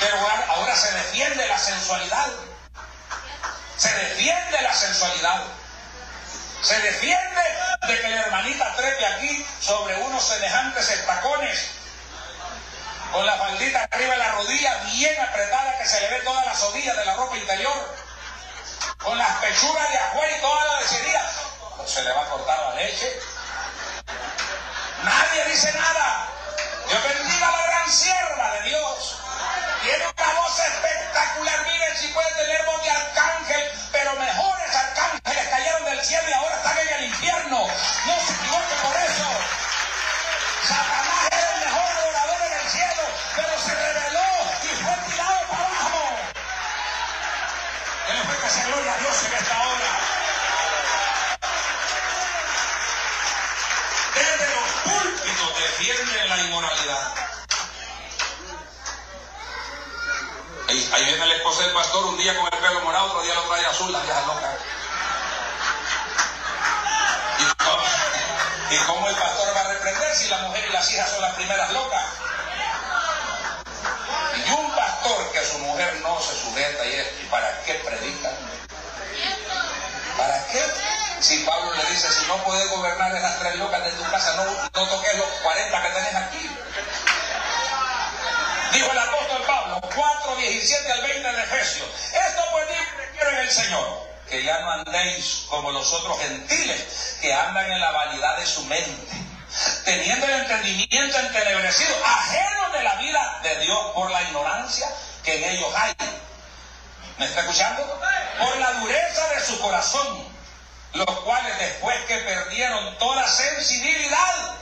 [0.00, 0.16] Pero
[0.48, 2.28] ahora se defiende la sensualidad.
[3.76, 5.42] Se defiende la sensualidad.
[6.62, 7.42] Se defiende
[7.86, 11.77] de que la hermanita trepe aquí sobre unos semejantes estacones
[13.12, 16.54] con la faldita arriba de la rodilla bien apretada que se le ve toda la
[16.54, 17.96] sodilla de la ropa interior,
[18.98, 21.30] con las pechugas de afuera y toda la deshedida,
[21.86, 23.20] se le va a cortar la leche.
[25.02, 26.28] Nadie dice nada.
[26.88, 29.16] Dios bendiga la gran sierva de Dios.
[29.82, 31.66] Tiene una voz espectacular.
[31.66, 36.56] Miren si puede tener voz de arcángel, pero mejores arcángeles cayeron del cielo y ahora
[36.56, 37.68] están en el infierno.
[38.06, 39.37] No se equivoque por eso.
[60.92, 63.42] Ahí, viene la esposa del pastor un día con el pelo morado, otro día lo
[63.42, 64.56] trae azul, la vieja loca.
[67.38, 67.82] ¿Y cómo,
[68.70, 71.34] ¿Y cómo el pastor va a reprender si la mujer y las hijas son las
[71.34, 72.04] primeras locas?
[74.36, 78.32] Y un pastor que su mujer no se sujeta y ¿y para qué predican?
[80.16, 80.62] ¿Para qué?
[81.20, 84.44] Si Pablo le dice, si no puedes gobernar esas tres locas de tu casa, no,
[84.44, 86.50] no toques los 40 que tenés aquí.
[88.72, 89.17] Dijo el apóstol
[89.80, 91.88] 4, 17 al 20 de Efesios.
[92.12, 92.66] Esto pues
[93.12, 97.80] quiero en el Señor, que ya no andéis como los otros gentiles, que andan en
[97.80, 99.12] la vanidad de su mente,
[99.84, 104.88] teniendo el entendimiento entenebrecido, ajeno de la vida de Dios por la ignorancia
[105.24, 105.94] que en ellos hay.
[107.18, 108.00] ¿Me está escuchando?
[108.38, 110.28] Por la dureza de su corazón,
[110.92, 114.54] los cuales después que perdieron toda sensibilidad,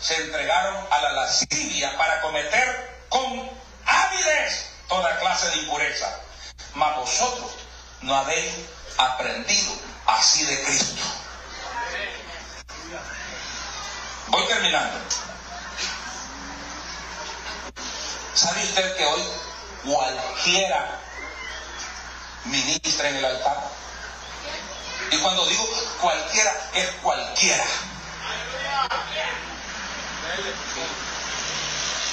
[0.00, 3.50] se entregaron a la lascivia para cometer con
[3.86, 6.20] avidez toda clase de impureza.
[6.74, 7.52] Mas vosotros
[8.02, 8.52] no habéis
[8.98, 9.72] aprendido
[10.06, 11.02] así de Cristo.
[14.28, 14.98] Voy terminando.
[18.34, 19.22] ¿Sabe usted que hoy
[19.84, 21.00] cualquiera
[22.44, 23.70] ministra en el altar?
[25.10, 25.66] Y cuando digo
[26.00, 27.64] cualquiera, es cualquiera.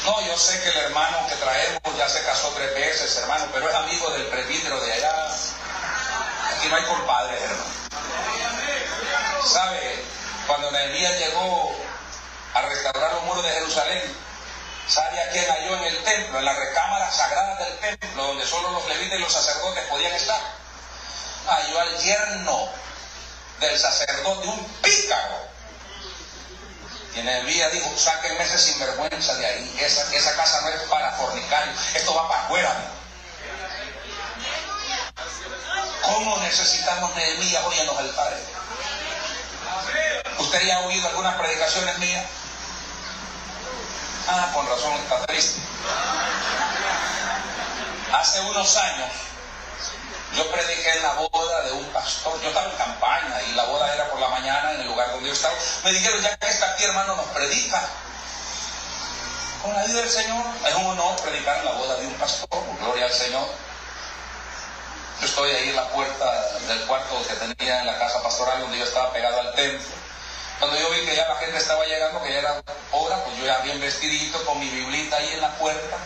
[0.06, 3.70] No, yo sé que el hermano que traemos ya se casó tres veces, hermano, pero
[3.70, 5.28] es amigo del presbítero de allá.
[6.51, 7.64] Aquí no hay compadres, hermano.
[9.45, 10.04] ¿Sabe?
[10.45, 11.74] Cuando Nehemías llegó
[12.54, 14.18] a restaurar los muros de Jerusalén,
[14.89, 18.72] ¿sabe a quién halló en el templo, en la recámara sagrada del templo, donde solo
[18.72, 20.41] los levitas y los sacerdotes podían estar?
[21.47, 22.68] Halló al yerno
[23.62, 25.53] del sacerdote, un pícaro
[27.16, 29.78] y Nehemías dijo, sáquenme ese sinvergüenza de ahí.
[29.80, 31.68] Esa, esa casa no es para fornicar.
[31.93, 32.76] Esto va para afuera.
[36.01, 38.39] ¿Cómo necesitamos Nehemías hoy en los altares?
[40.39, 42.26] ¿Usted ya ha oído algunas predicaciones mías?
[44.28, 45.61] Ah, con razón está triste.
[48.11, 49.09] Hace unos años
[50.36, 53.94] yo prediqué en la boda de un pastor, yo estaba en campaña y la boda
[53.94, 55.54] era por la mañana en el lugar donde yo estaba.
[55.84, 57.82] Me dijeron, ya que está aquí hermano nos predica.
[59.62, 62.64] Con la ayuda del Señor, es un honor predicar en la boda de un pastor,
[62.82, 63.48] gloria al Señor.
[65.22, 68.78] Yo estoy ahí en la puerta del cuarto que tenía en la casa pastoral donde
[68.78, 69.96] yo estaba pegado al templo.
[70.60, 72.62] Cuando yo vi que ya la gente estaba llegando, que ya era
[72.92, 75.98] hora, pues yo ya bien vestidito con mi biblita ahí en la puerta.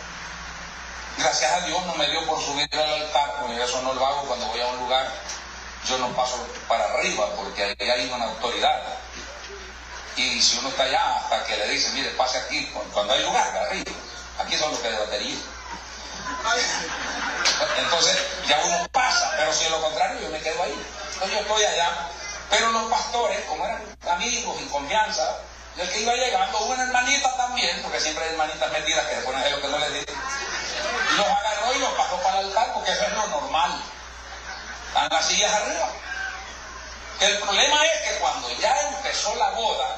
[1.18, 4.22] Gracias a Dios no me dio por subir al altar, porque eso no lo hago
[4.22, 5.12] cuando voy a un lugar.
[5.84, 6.38] Yo no paso
[6.68, 8.80] para arriba porque ahí hay una autoridad.
[10.16, 13.56] Y si uno está allá, hasta que le dice, mire, pase aquí, cuando hay lugar,
[13.56, 13.90] arriba.
[14.38, 15.36] Aquí son los que de batería.
[17.78, 18.16] Entonces
[18.46, 20.86] ya uno pasa, pero si es lo contrario, yo me quedo ahí.
[21.14, 22.10] Entonces yo estoy allá.
[22.48, 25.36] Pero los pastores, como eran amigos y confianza,
[25.76, 29.48] el que iba llegando, una hermanita también, porque siempre hay hermanitas metidas que después no
[29.48, 30.14] lo que no les dice
[31.18, 33.82] los agarró y los pasó para el altar porque eso es lo normal.
[34.88, 35.90] Están las sillas arriba.
[37.20, 39.96] El problema es que cuando ya empezó la boda,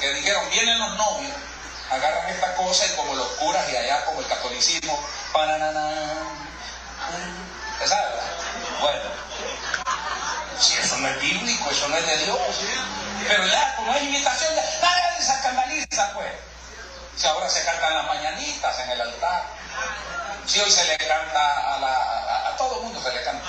[0.00, 1.36] que dijeron vienen los novios,
[1.90, 4.98] agarran esta cosa y como los curas y allá como el catolicismo,
[7.84, 8.22] ¿sabes?
[8.80, 9.00] Bueno,
[10.58, 12.38] si eso no es bíblico, eso no es de Dios.
[13.28, 16.32] Pero ya, como es imitación, nadie se escandaliza, pues.
[17.16, 19.44] Si ahora se cantan las mañanitas en el altar.
[20.46, 23.48] Si hoy se le canta a, la, a, todo el mundo, se le canta.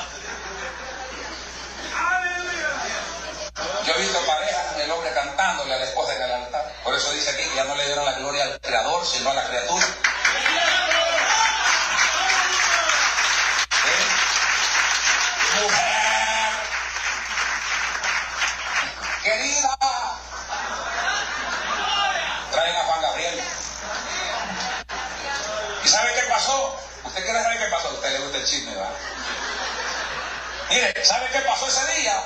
[3.86, 6.74] Yo he visto parejas, el hombre cantándole a la esposa en el altar.
[6.84, 9.34] Por eso dice aquí que ya no le dieron la gloria al creador, sino a
[9.34, 9.86] la criatura.
[19.28, 19.78] Querida,
[22.52, 23.44] traen a Juan Gabriel.
[25.84, 26.80] ¿Y sabe qué pasó?
[27.04, 27.90] ¿Usted quiere saber qué pasó?
[27.90, 28.94] Usted le gusta el chisme, ¿verdad?
[30.70, 32.24] Mire, ¿sabe qué pasó ese día?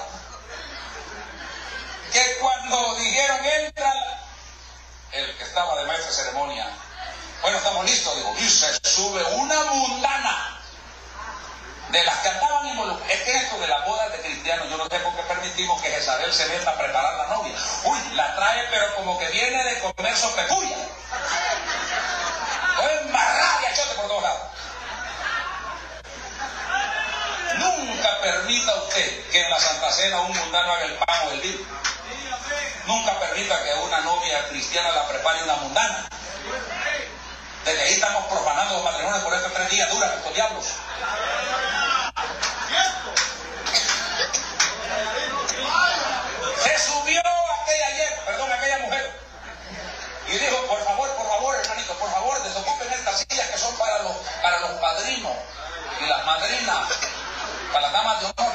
[2.13, 3.93] Que cuando dijeron entra
[5.13, 6.67] el que estaba de maestra de ceremonia,
[7.41, 10.50] bueno, estamos listos, digo, y se sube una mundana
[11.91, 13.11] de las que andaban involucradas.
[13.11, 15.89] Es que esto de la boda de cristianos, yo no sé por qué permitimos que
[15.89, 17.55] Jezabel se meta a preparar la novia.
[17.83, 20.77] Uy, la trae, pero como que viene de comer sopecuya.
[22.79, 24.41] O embarrada y achote por todos lados.
[27.57, 31.41] Nunca permita usted que en la Santa Cena un mundano haga el pan o el
[31.41, 31.81] vino.
[32.85, 36.09] Nunca permita que una novia cristiana la prepare una mundana.
[37.65, 40.65] Desde ahí estamos profanando los matrimonios por estos tres días duran estos diablos.
[46.63, 47.21] Se subió
[47.61, 49.19] aquella, perdón, aquella mujer
[50.27, 54.01] y dijo, por favor, por favor, hermanito, por favor, desocupen estas sillas que son para
[54.03, 54.15] los,
[55.29, 56.87] y las madrinas,
[57.71, 58.51] para las damas de honor,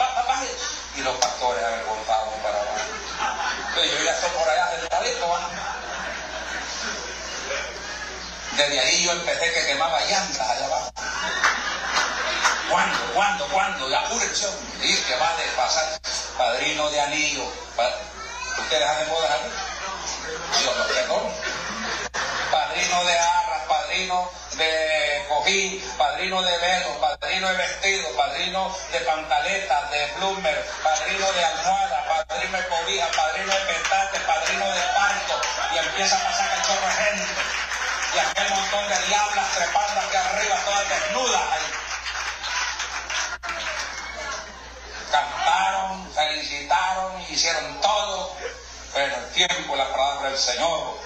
[0.96, 2.80] Y los pastores avergonzados para abajo.
[3.68, 5.50] Entonces yo ya estoy por allá sentadito, ¿va?
[8.56, 10.92] Desde ahí yo empecé que quemaba llantas allá abajo.
[12.70, 12.98] ¿Cuándo?
[13.14, 13.48] ¿Cuándo?
[13.48, 13.86] ¿Cuándo?
[13.86, 14.52] Pura acción.
[14.80, 16.00] Dice que va de pasar
[16.36, 17.44] padrino de anillo.
[18.58, 20.62] ¿Ustedes hacen bodas aquí?
[20.62, 21.30] Dios los perdone.
[22.50, 29.90] Padrino de arras, padrino de cojín, padrino de velo, padrino de vestido, padrino de pantaletas,
[29.90, 35.40] de bloomer, padrino de almohada, padrino de cobija, padrino de petate, padrino de parto,
[35.74, 37.42] y empieza a pasar el chorro de gente.
[38.14, 41.72] Y aquel montón de diablas trepando aquí arriba, todas desnudas ahí.
[45.10, 48.36] Cantaron, felicitaron, hicieron todo,
[48.94, 51.05] pero el tiempo, la palabra del Señor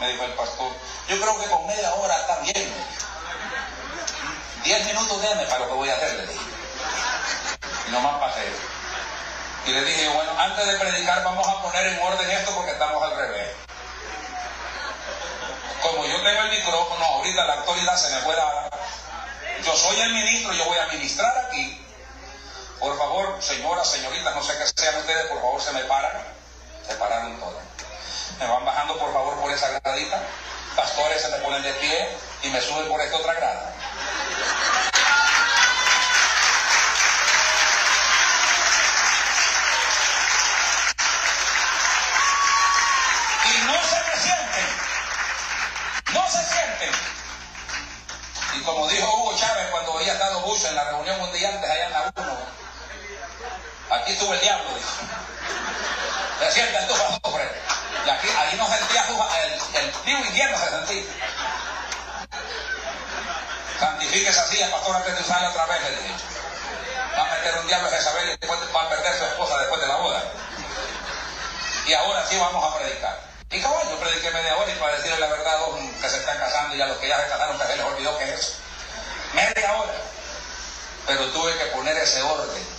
[0.00, 0.72] me dijo el pastor.
[1.08, 2.72] Yo creo que con media hora está bien.
[4.64, 6.44] Diez minutos déme para lo que voy a hacer, le dije.
[7.88, 8.44] Y nomás pasé.
[9.66, 13.02] Y le dije, bueno, antes de predicar vamos a poner en orden esto porque estamos
[13.02, 13.48] al revés.
[15.82, 18.70] Como yo tengo el micrófono, ahorita la autoridad se me puede dar.
[19.64, 21.84] Yo soy el ministro, yo voy a ministrar aquí.
[22.78, 26.22] Por favor, señoras, señoritas, no sé qué sean ustedes, por favor se me paran.
[26.86, 27.67] Se pararon todas.
[28.38, 30.22] Me van bajando por favor por esa gradita.
[30.76, 33.72] Pastores se me ponen de pie y me suben por esta otra grada.
[64.46, 66.14] Silla, pastor, antes de usarla otra vez, le dije.
[67.16, 69.80] Va a meter un diablo a Jezabel y después va a perder su esposa después
[69.80, 70.22] de la boda.
[71.86, 73.20] Y ahora sí vamos a predicar.
[73.50, 76.38] Y caballo, prediqué media hora y para decirle la verdad a los que se están
[76.38, 78.52] casando y a los que ya se casaron, que se les olvidó que es eso.
[79.32, 79.94] Media hora.
[81.06, 82.78] Pero tuve que poner ese orden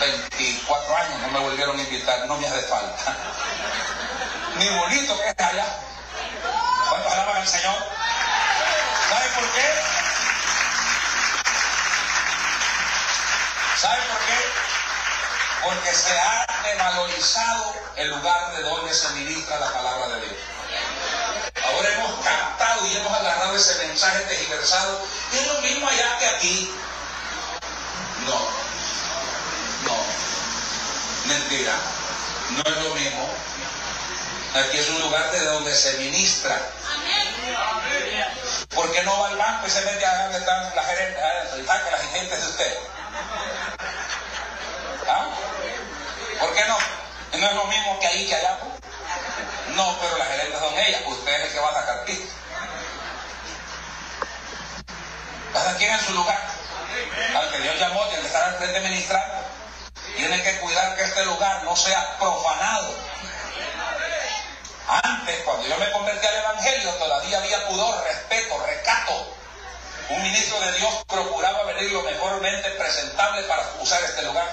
[0.00, 3.16] 24 años no me volvieron a invitar, no me hace falta.
[4.56, 5.66] Ni bonito que es allá.
[6.88, 7.76] ¿Cuántos alaban al Señor?
[9.10, 9.99] ¿Sabe por qué?
[13.80, 14.36] ¿Sabe por qué?
[15.64, 20.36] Porque se ha devalorizado el lugar de donde se ministra la palabra de Dios.
[21.64, 25.00] Ahora hemos captado y hemos agarrado ese mensaje tergiversado.
[25.32, 26.74] Y es lo mismo allá que aquí.
[28.26, 28.38] No.
[29.88, 29.96] No,
[31.26, 31.72] mentira,
[32.50, 33.30] no es lo mismo.
[34.56, 36.60] Aquí es un lugar de donde se ministra.
[38.74, 41.22] ¿Por qué no va al banco y se mete a donde están las gerentes
[41.58, 42.78] y saca las gerentes de usted?
[45.08, 45.26] ¿Ah?
[46.40, 46.78] ¿Por qué no?
[47.38, 48.58] ¿No es lo mismo que ahí que allá?
[49.74, 52.34] No, pero las gerentes son ellas, usted es el que va a sacar pista.
[55.52, 56.40] Cada quien en su lugar.
[57.36, 59.50] Al que Dios llamó, tiene que estar al frente ministrando
[60.16, 62.94] tiene que cuidar que este lugar no sea profanado.
[64.88, 69.39] Antes, cuando yo me convertí al Evangelio, todavía había pudor, respeto, recato.
[70.10, 74.48] Un ministro de Dios procuraba venir lo mejormente presentable para usar este lugar.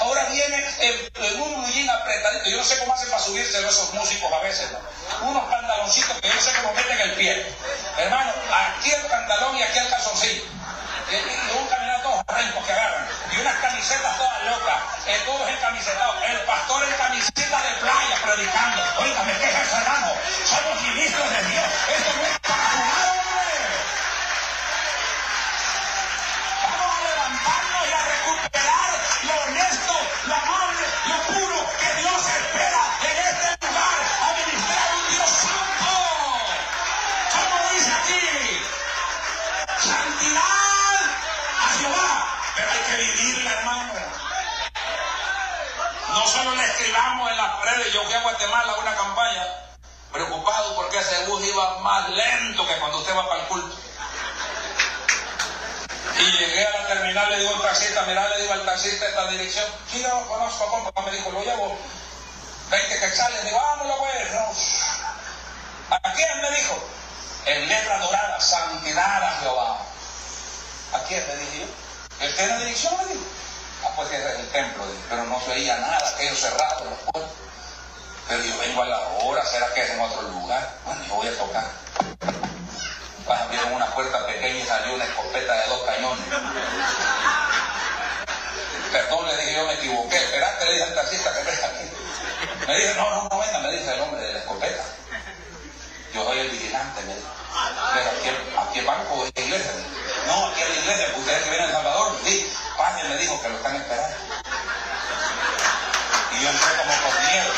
[0.00, 2.50] Ahora viene en, un mullín apretadito.
[2.50, 4.68] Yo no sé cómo hacen para subirse esos músicos a veces.
[5.22, 7.56] Unos pantaloncitos que yo sé cómo meten el pie.
[7.96, 10.42] Hermano, aquí el pantalón y aquí el calzoncillo.
[11.10, 13.08] Y, un caminado todos que agarran.
[13.32, 14.78] Y unas camisetas todas locas.
[15.06, 16.16] Eh, todos encamisetados.
[16.22, 18.82] El pastor en camiseta de playa predicando.
[18.98, 20.12] Oígame, ¿qué es eso, hermano?
[20.44, 21.64] Somos ministros de Dios.
[22.20, 22.37] No
[48.38, 49.46] Guatemala una campaña
[50.12, 53.76] preocupado porque ese bus iba más lento que cuando usted va para el culto.
[56.20, 59.26] Y llegué a la terminal, le digo al taxista, mira, le digo al taxista esta
[59.26, 59.66] dirección.
[59.90, 61.76] Sí, no, conozco, compa, me dijo, lo llevo
[62.70, 63.42] 20 quetzales.
[63.42, 66.88] Digo, ah, no lo voy a ¿A quién me dijo?
[67.44, 69.78] En letra dorada, santidad a Jehová.
[70.92, 72.24] ¿A quién me dije yo?
[72.24, 73.26] ¿Usted en la dirección me dijo?
[73.84, 77.47] Ah, pues ese es el templo, pero no se oía nada, aquello cerrado, los puertos.
[78.28, 80.70] Pero yo vengo a la hora, ¿será que es en otro lugar?
[80.84, 81.64] Bueno, yo voy a tocar.
[83.24, 86.24] Pues abrieron una puerta pequeña y salió una escopeta de dos cañones.
[88.92, 90.16] Perdón, le dije yo, me equivoqué.
[90.16, 91.90] Esperaste, le dije al taxista que venga aquí.
[92.66, 94.84] Me dice, no, no, no venga, me dice el hombre de la escopeta.
[96.14, 97.28] Yo soy el vigilante, me dijo.
[97.58, 98.28] Aquí,
[98.58, 99.72] aquí el banco es iglesia.
[100.26, 103.48] No, aquí es la iglesia, ustedes que vienen a Salvador, sí, padre me dijo que
[103.48, 104.16] lo están esperando.
[106.32, 107.52] Y yo entré como con miedo,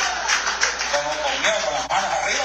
[0.92, 2.44] con con las manos arriba.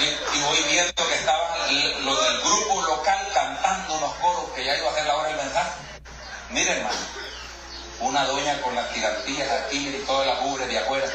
[0.00, 4.76] Y, y voy viendo que estaban los del grupo local cantando unos coros que ya
[4.76, 5.70] iba a ser la hora del mensaje.
[6.50, 6.96] Miren, hermano,
[8.00, 11.06] una doña con las tirantillas aquí y todas las ubres de afuera,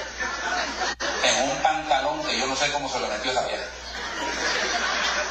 [1.23, 3.65] en un pantalón que yo no sé cómo se lo metió esa vieja.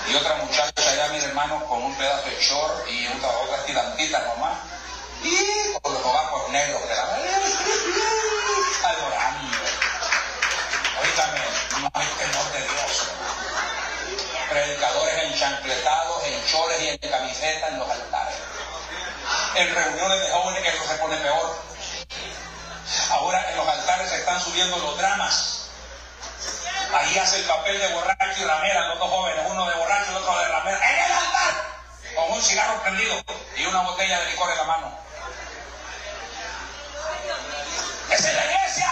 [0.08, 4.22] Y otra muchacha allá, mis hermanos, con un pedazo de short y otra, otras tirantitas
[4.26, 4.58] nomás.
[5.82, 7.02] Con los ojos negros que la
[8.88, 9.58] adorando.
[11.02, 11.40] Oígame,
[11.80, 13.08] no hay temor de Dios.
[14.50, 18.36] Predicadores enchancletados, en chores y en camiseta en los altares
[19.56, 21.56] en reuniones de jóvenes que eso se pone peor.
[23.10, 25.70] Ahora en los altares se están subiendo los dramas.
[26.94, 30.16] Ahí hace el papel de borracho y ramera los dos jóvenes, uno de borracho y
[30.16, 31.54] el otro de ramera, en el altar,
[32.14, 33.14] con un cigarro prendido
[33.56, 35.05] y una botella de licor en la mano.
[38.10, 38.90] Esa es la iglesia.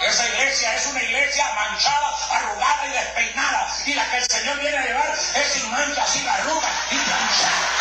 [0.00, 3.68] Esa iglesia es una iglesia manchada, arrugada y despeinada.
[3.86, 7.78] Y la que el Señor viene a llevar es sin mancha, sin arruga y manchada.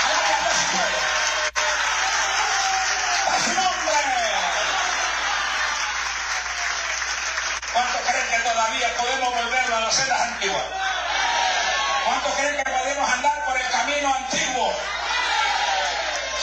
[7.74, 10.64] ¿Cuántos creen que todavía podemos volver a las sendas antiguas?
[12.06, 14.74] ¿Cuántos creen que podemos andar por el camino antiguo?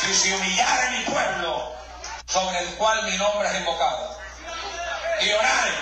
[0.00, 1.74] Si se humillara mi pueblo,
[2.26, 4.18] sobre el cual mi nombre es invocado,
[5.20, 5.74] y oraren,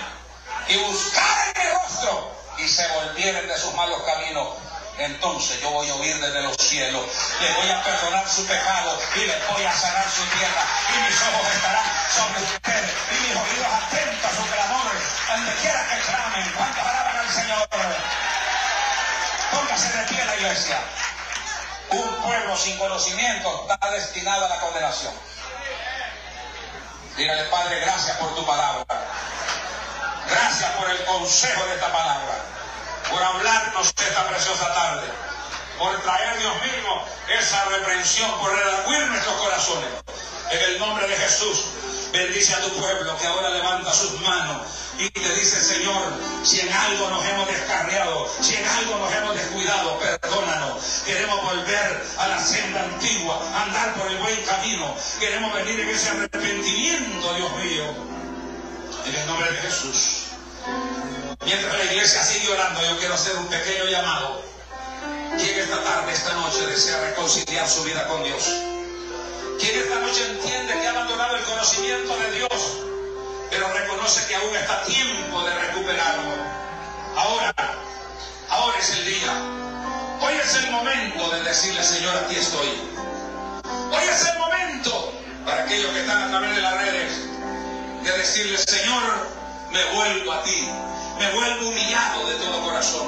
[0.67, 4.49] y buscaren mi rostro, y se volvieren de sus malos caminos,
[4.97, 7.03] entonces yo voy a oír desde los cielos,
[7.41, 10.63] les voy a perdonar su pecado y les voy a sanar su tierra
[10.93, 14.91] y mis ojos estarán sobre ustedes y mis oídos atentos a su clamor,
[15.29, 17.67] donde quiera que clamen, cuántos alaban al Señor.
[19.51, 20.79] Póngase de pie la iglesia.
[21.89, 25.13] Un pueblo sin conocimiento está destinado a la condenación.
[27.17, 28.85] Dígale, Padre, gracias por tu palabra.
[30.29, 32.53] Gracias por el consejo de esta palabra
[33.09, 35.07] por hablarnos esta preciosa tarde,
[35.77, 37.03] por traer, Dios mío,
[37.39, 39.89] esa reprensión, por redarguir nuestros corazones.
[40.51, 41.65] En el nombre de Jesús,
[42.13, 44.67] bendice a tu pueblo que ahora levanta sus manos
[44.99, 46.03] y te dice, Señor,
[46.43, 51.01] si en algo nos hemos descarriado, si en algo nos hemos descuidado, perdónanos.
[51.05, 54.95] Queremos volver a la senda antigua, andar por el buen camino.
[55.19, 57.83] Queremos venir en ese arrepentimiento, Dios mío.
[59.05, 60.27] En el nombre de Jesús.
[61.43, 64.43] Mientras la iglesia sigue orando, yo quiero hacer un pequeño llamado.
[65.37, 68.72] ¿Quién esta tarde, esta noche, desea reconciliar su vida con Dios?
[69.63, 72.83] ¿Quién esta noche entiende que ha abandonado el conocimiento de Dios,
[73.49, 76.33] pero reconoce que aún está tiempo de recuperarlo?
[77.15, 77.53] Ahora,
[78.49, 79.31] ahora es el día.
[80.19, 82.67] Hoy es el momento de decirle, Señor, aquí estoy.
[83.89, 85.13] Hoy es el momento
[85.45, 87.13] para aquellos que están a través de las redes,
[88.03, 89.29] de decirle, Señor,
[89.71, 90.69] me vuelvo a ti
[91.17, 93.07] me vuelvo humillado de todo corazón.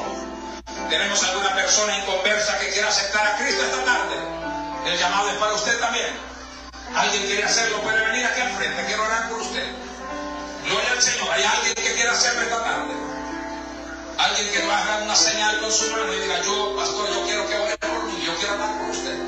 [0.90, 4.16] Tenemos alguna persona inconversa que quiera aceptar a Cristo esta tarde.
[4.86, 6.35] El llamado es para usted también.
[6.94, 8.86] Alguien quiere hacerlo, puede venir aquí al frente.
[8.86, 9.66] Quiero orar por usted.
[10.66, 11.32] Gloria al Señor.
[11.32, 12.94] Hay alguien que quiera hacerlo esta tarde.
[14.18, 17.48] Alguien que no haga una señal con su mano y diga, yo, pastor, yo quiero
[17.48, 19.20] que ore por mí, yo quiero orar por usted.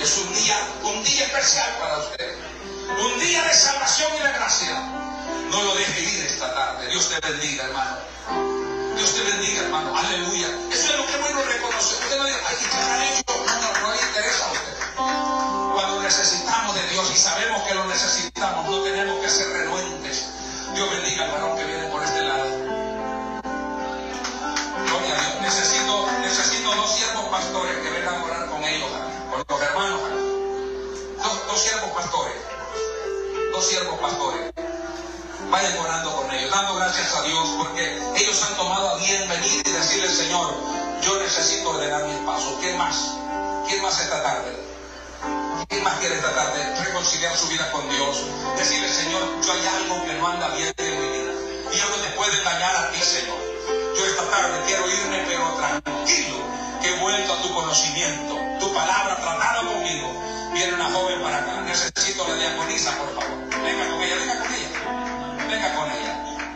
[0.00, 2.34] Es un día, un día especial para usted.
[2.98, 4.80] Un día de salvación y de gracia.
[5.50, 6.88] No lo deje ir esta tarde.
[6.88, 7.96] Dios te bendiga, hermano.
[8.96, 9.96] Dios te bendiga, hermano.
[9.96, 10.48] Aleluya.
[10.72, 12.02] Eso es lo que bueno reconocer.
[12.02, 13.44] Usted no dice, ay, ¿qué hecho?
[13.46, 15.43] No, no, le interesa a usted.
[16.04, 20.26] Necesitamos de Dios y sabemos que lo necesitamos, no tenemos que ser renuentes.
[20.74, 22.44] Dios bendiga al varón que viene por este lado.
[24.84, 25.40] Gloria a Dios.
[25.40, 28.90] Necesito, necesito dos siervos pastores que vengan a orar con ellos,
[29.30, 30.00] con los hermanos.
[31.22, 32.36] Dos, dos siervos pastores.
[33.52, 34.52] Dos siervos pastores
[35.50, 39.66] vayan orando con ellos, dando gracias a Dios porque ellos han tomado a bien venir
[39.66, 40.54] y decirle, Señor,
[41.00, 42.58] yo necesito ordenar mis pasos.
[42.60, 42.94] ¿Quién más?
[43.66, 44.73] ¿Quién más esta tarde?
[45.68, 48.22] ¿Quién más quiere esta tarde reconciliar su vida con Dios?
[48.56, 51.32] Decirle, Señor, yo hay algo que no anda bien en mi vida
[51.72, 53.38] y yo no te puedo engañar a ti, Señor.
[53.96, 56.38] Yo esta tarde quiero irme, pero tranquilo,
[56.82, 60.52] que he vuelto a tu conocimiento, tu palabra tratada conmigo.
[60.52, 61.60] Viene una joven para acá.
[61.62, 63.62] Necesito la diaconisa, por favor.
[63.62, 65.14] Venga con ella, venga con ella
[65.54, 66.14] venga con ella.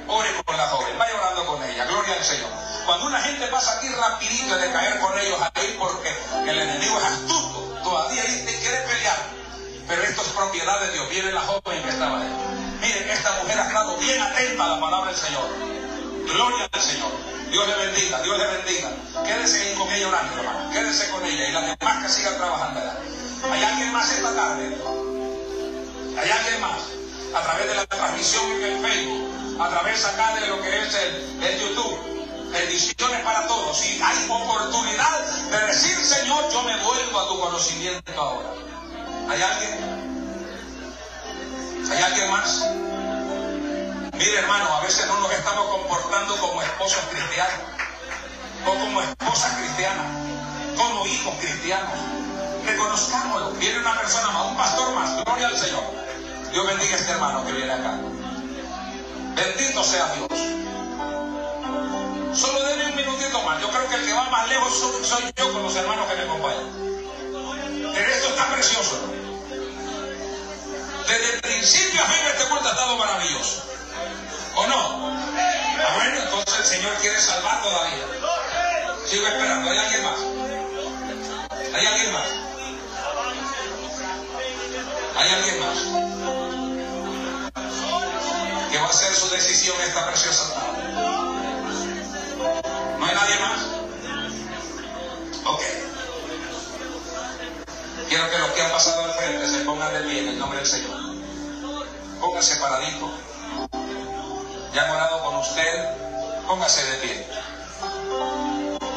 [0.09, 2.51] ore con la joven, vaya orando con ella, gloria al Señor.
[2.87, 6.09] Cuando una gente pasa aquí rapidito de caer con ellos ahí porque
[6.51, 9.19] el enemigo es astuto, todavía te quiere pelear.
[9.89, 11.11] Pero esto es propiedad de Dios.
[11.11, 12.29] Viene la joven que estaba ahí.
[12.81, 15.49] Miren, esta mujer ha estado bien atenta a la palabra del Señor.
[16.33, 17.11] Gloria al Señor.
[17.51, 18.91] Dios le bendiga, Dios le bendiga.
[19.25, 20.71] Quédese con ella orando, hermano.
[20.71, 22.81] Quédese con ella y las demás que sigan trabajando.
[23.51, 24.77] ¿Hay alguien más esta tarde?
[26.21, 26.81] ¿Hay alguien más?
[27.35, 30.95] A través de la transmisión en el Facebook, a través acá de lo que es
[30.95, 32.18] el YouTube.
[32.51, 33.85] Bendiciones para todos.
[33.85, 38.51] Y hay oportunidad de decir, Señor, yo me vuelvo a tu conocimiento ahora.
[39.29, 39.99] ¿Hay alguien?
[41.91, 42.65] ¿Hay alguien más?
[44.15, 47.61] Mire, hermano, a veces no nos estamos comportando como esposos cristianos,
[48.67, 50.07] o como esposas cristianas,
[50.77, 51.93] como hijos cristianos.
[52.65, 53.53] Reconozcámoslo.
[53.53, 55.25] Viene una persona más, un pastor más.
[55.25, 55.85] Gloria al Señor.
[56.53, 57.99] Dios bendiga a este hermano que viene acá.
[59.37, 60.68] Bendito sea Dios.
[62.35, 63.61] Solo denme un minutito más.
[63.61, 64.73] Yo creo que el que va más lejos
[65.03, 66.89] soy yo con los hermanos que me acompañan.
[67.95, 68.97] Pero esto está precioso.
[71.09, 73.63] Desde el principio a fin este culto ha estado maravilloso.
[74.57, 75.09] ¿O no?
[75.11, 78.05] Ah, bueno, entonces el Señor quiere salvar todavía.
[79.07, 79.71] Sigo esperando.
[79.71, 80.19] ¿Hay alguien más?
[81.75, 82.29] ¿Hay alguien más?
[85.17, 85.79] ¿Hay alguien más?
[88.71, 91.28] Que va a hacer su decisión esta preciosa tarde.
[93.09, 93.61] ¿No hay nadie más?
[95.47, 95.63] Ok.
[98.07, 100.59] Quiero que los que han pasado al frente se pongan de pie en el nombre
[100.59, 100.99] del Señor.
[102.21, 103.11] Pónganse paradito.
[104.75, 105.97] Ya han orado con usted.
[106.47, 107.27] Póngase de pie.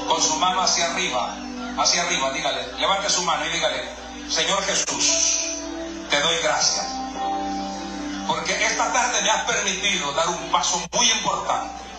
[0.10, 1.34] Con su mano hacia arriba.
[1.78, 2.68] Hacia arriba, dígale.
[2.80, 3.82] Levante su mano y dígale.
[4.30, 5.40] Señor Jesús,
[6.10, 6.86] te doy gracias.
[8.28, 11.91] Porque esta tarde me has permitido dar un paso muy importante.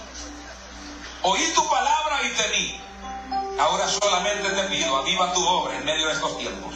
[1.25, 2.81] Oí tu palabra y te vi.
[3.61, 6.75] Ahora solamente te pido, aviva tu obra en medio de estos tiempos.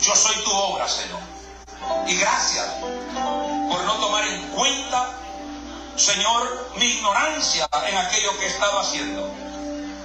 [0.00, 1.20] Yo soy tu obra, Señor.
[2.06, 2.66] Y gracias
[3.68, 5.10] por no tomar en cuenta,
[5.96, 9.30] Señor, mi ignorancia en aquello que estaba haciendo.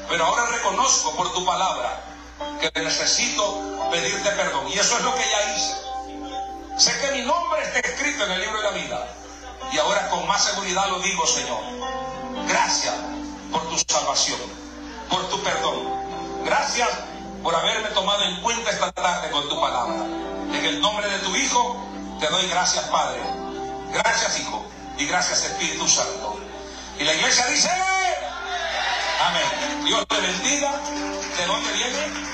[0.10, 2.02] Pero ahora reconozco por tu palabra
[2.60, 4.68] que necesito pedirte perdón.
[4.68, 5.76] Y eso es lo que ya hice.
[6.78, 9.08] Sé que mi nombre está escrito en el libro de la vida.
[9.72, 11.62] Y ahora con más seguridad lo digo, Señor.
[12.46, 12.94] Gracias
[13.52, 14.40] por tu salvación,
[15.10, 16.44] por tu perdón.
[16.46, 16.90] Gracias
[17.44, 19.96] por haberme tomado en cuenta esta tarde con tu palabra.
[20.54, 21.90] En el nombre de tu Hijo
[22.20, 23.22] te doy gracias, Padre.
[23.94, 24.66] Gracias, Hijo.
[24.98, 26.38] Y gracias, Espíritu Santo.
[27.00, 27.70] Y la iglesia dice,
[29.22, 29.86] amén.
[29.86, 30.72] Dios te bendiga.
[31.38, 32.30] ¿De dónde viene?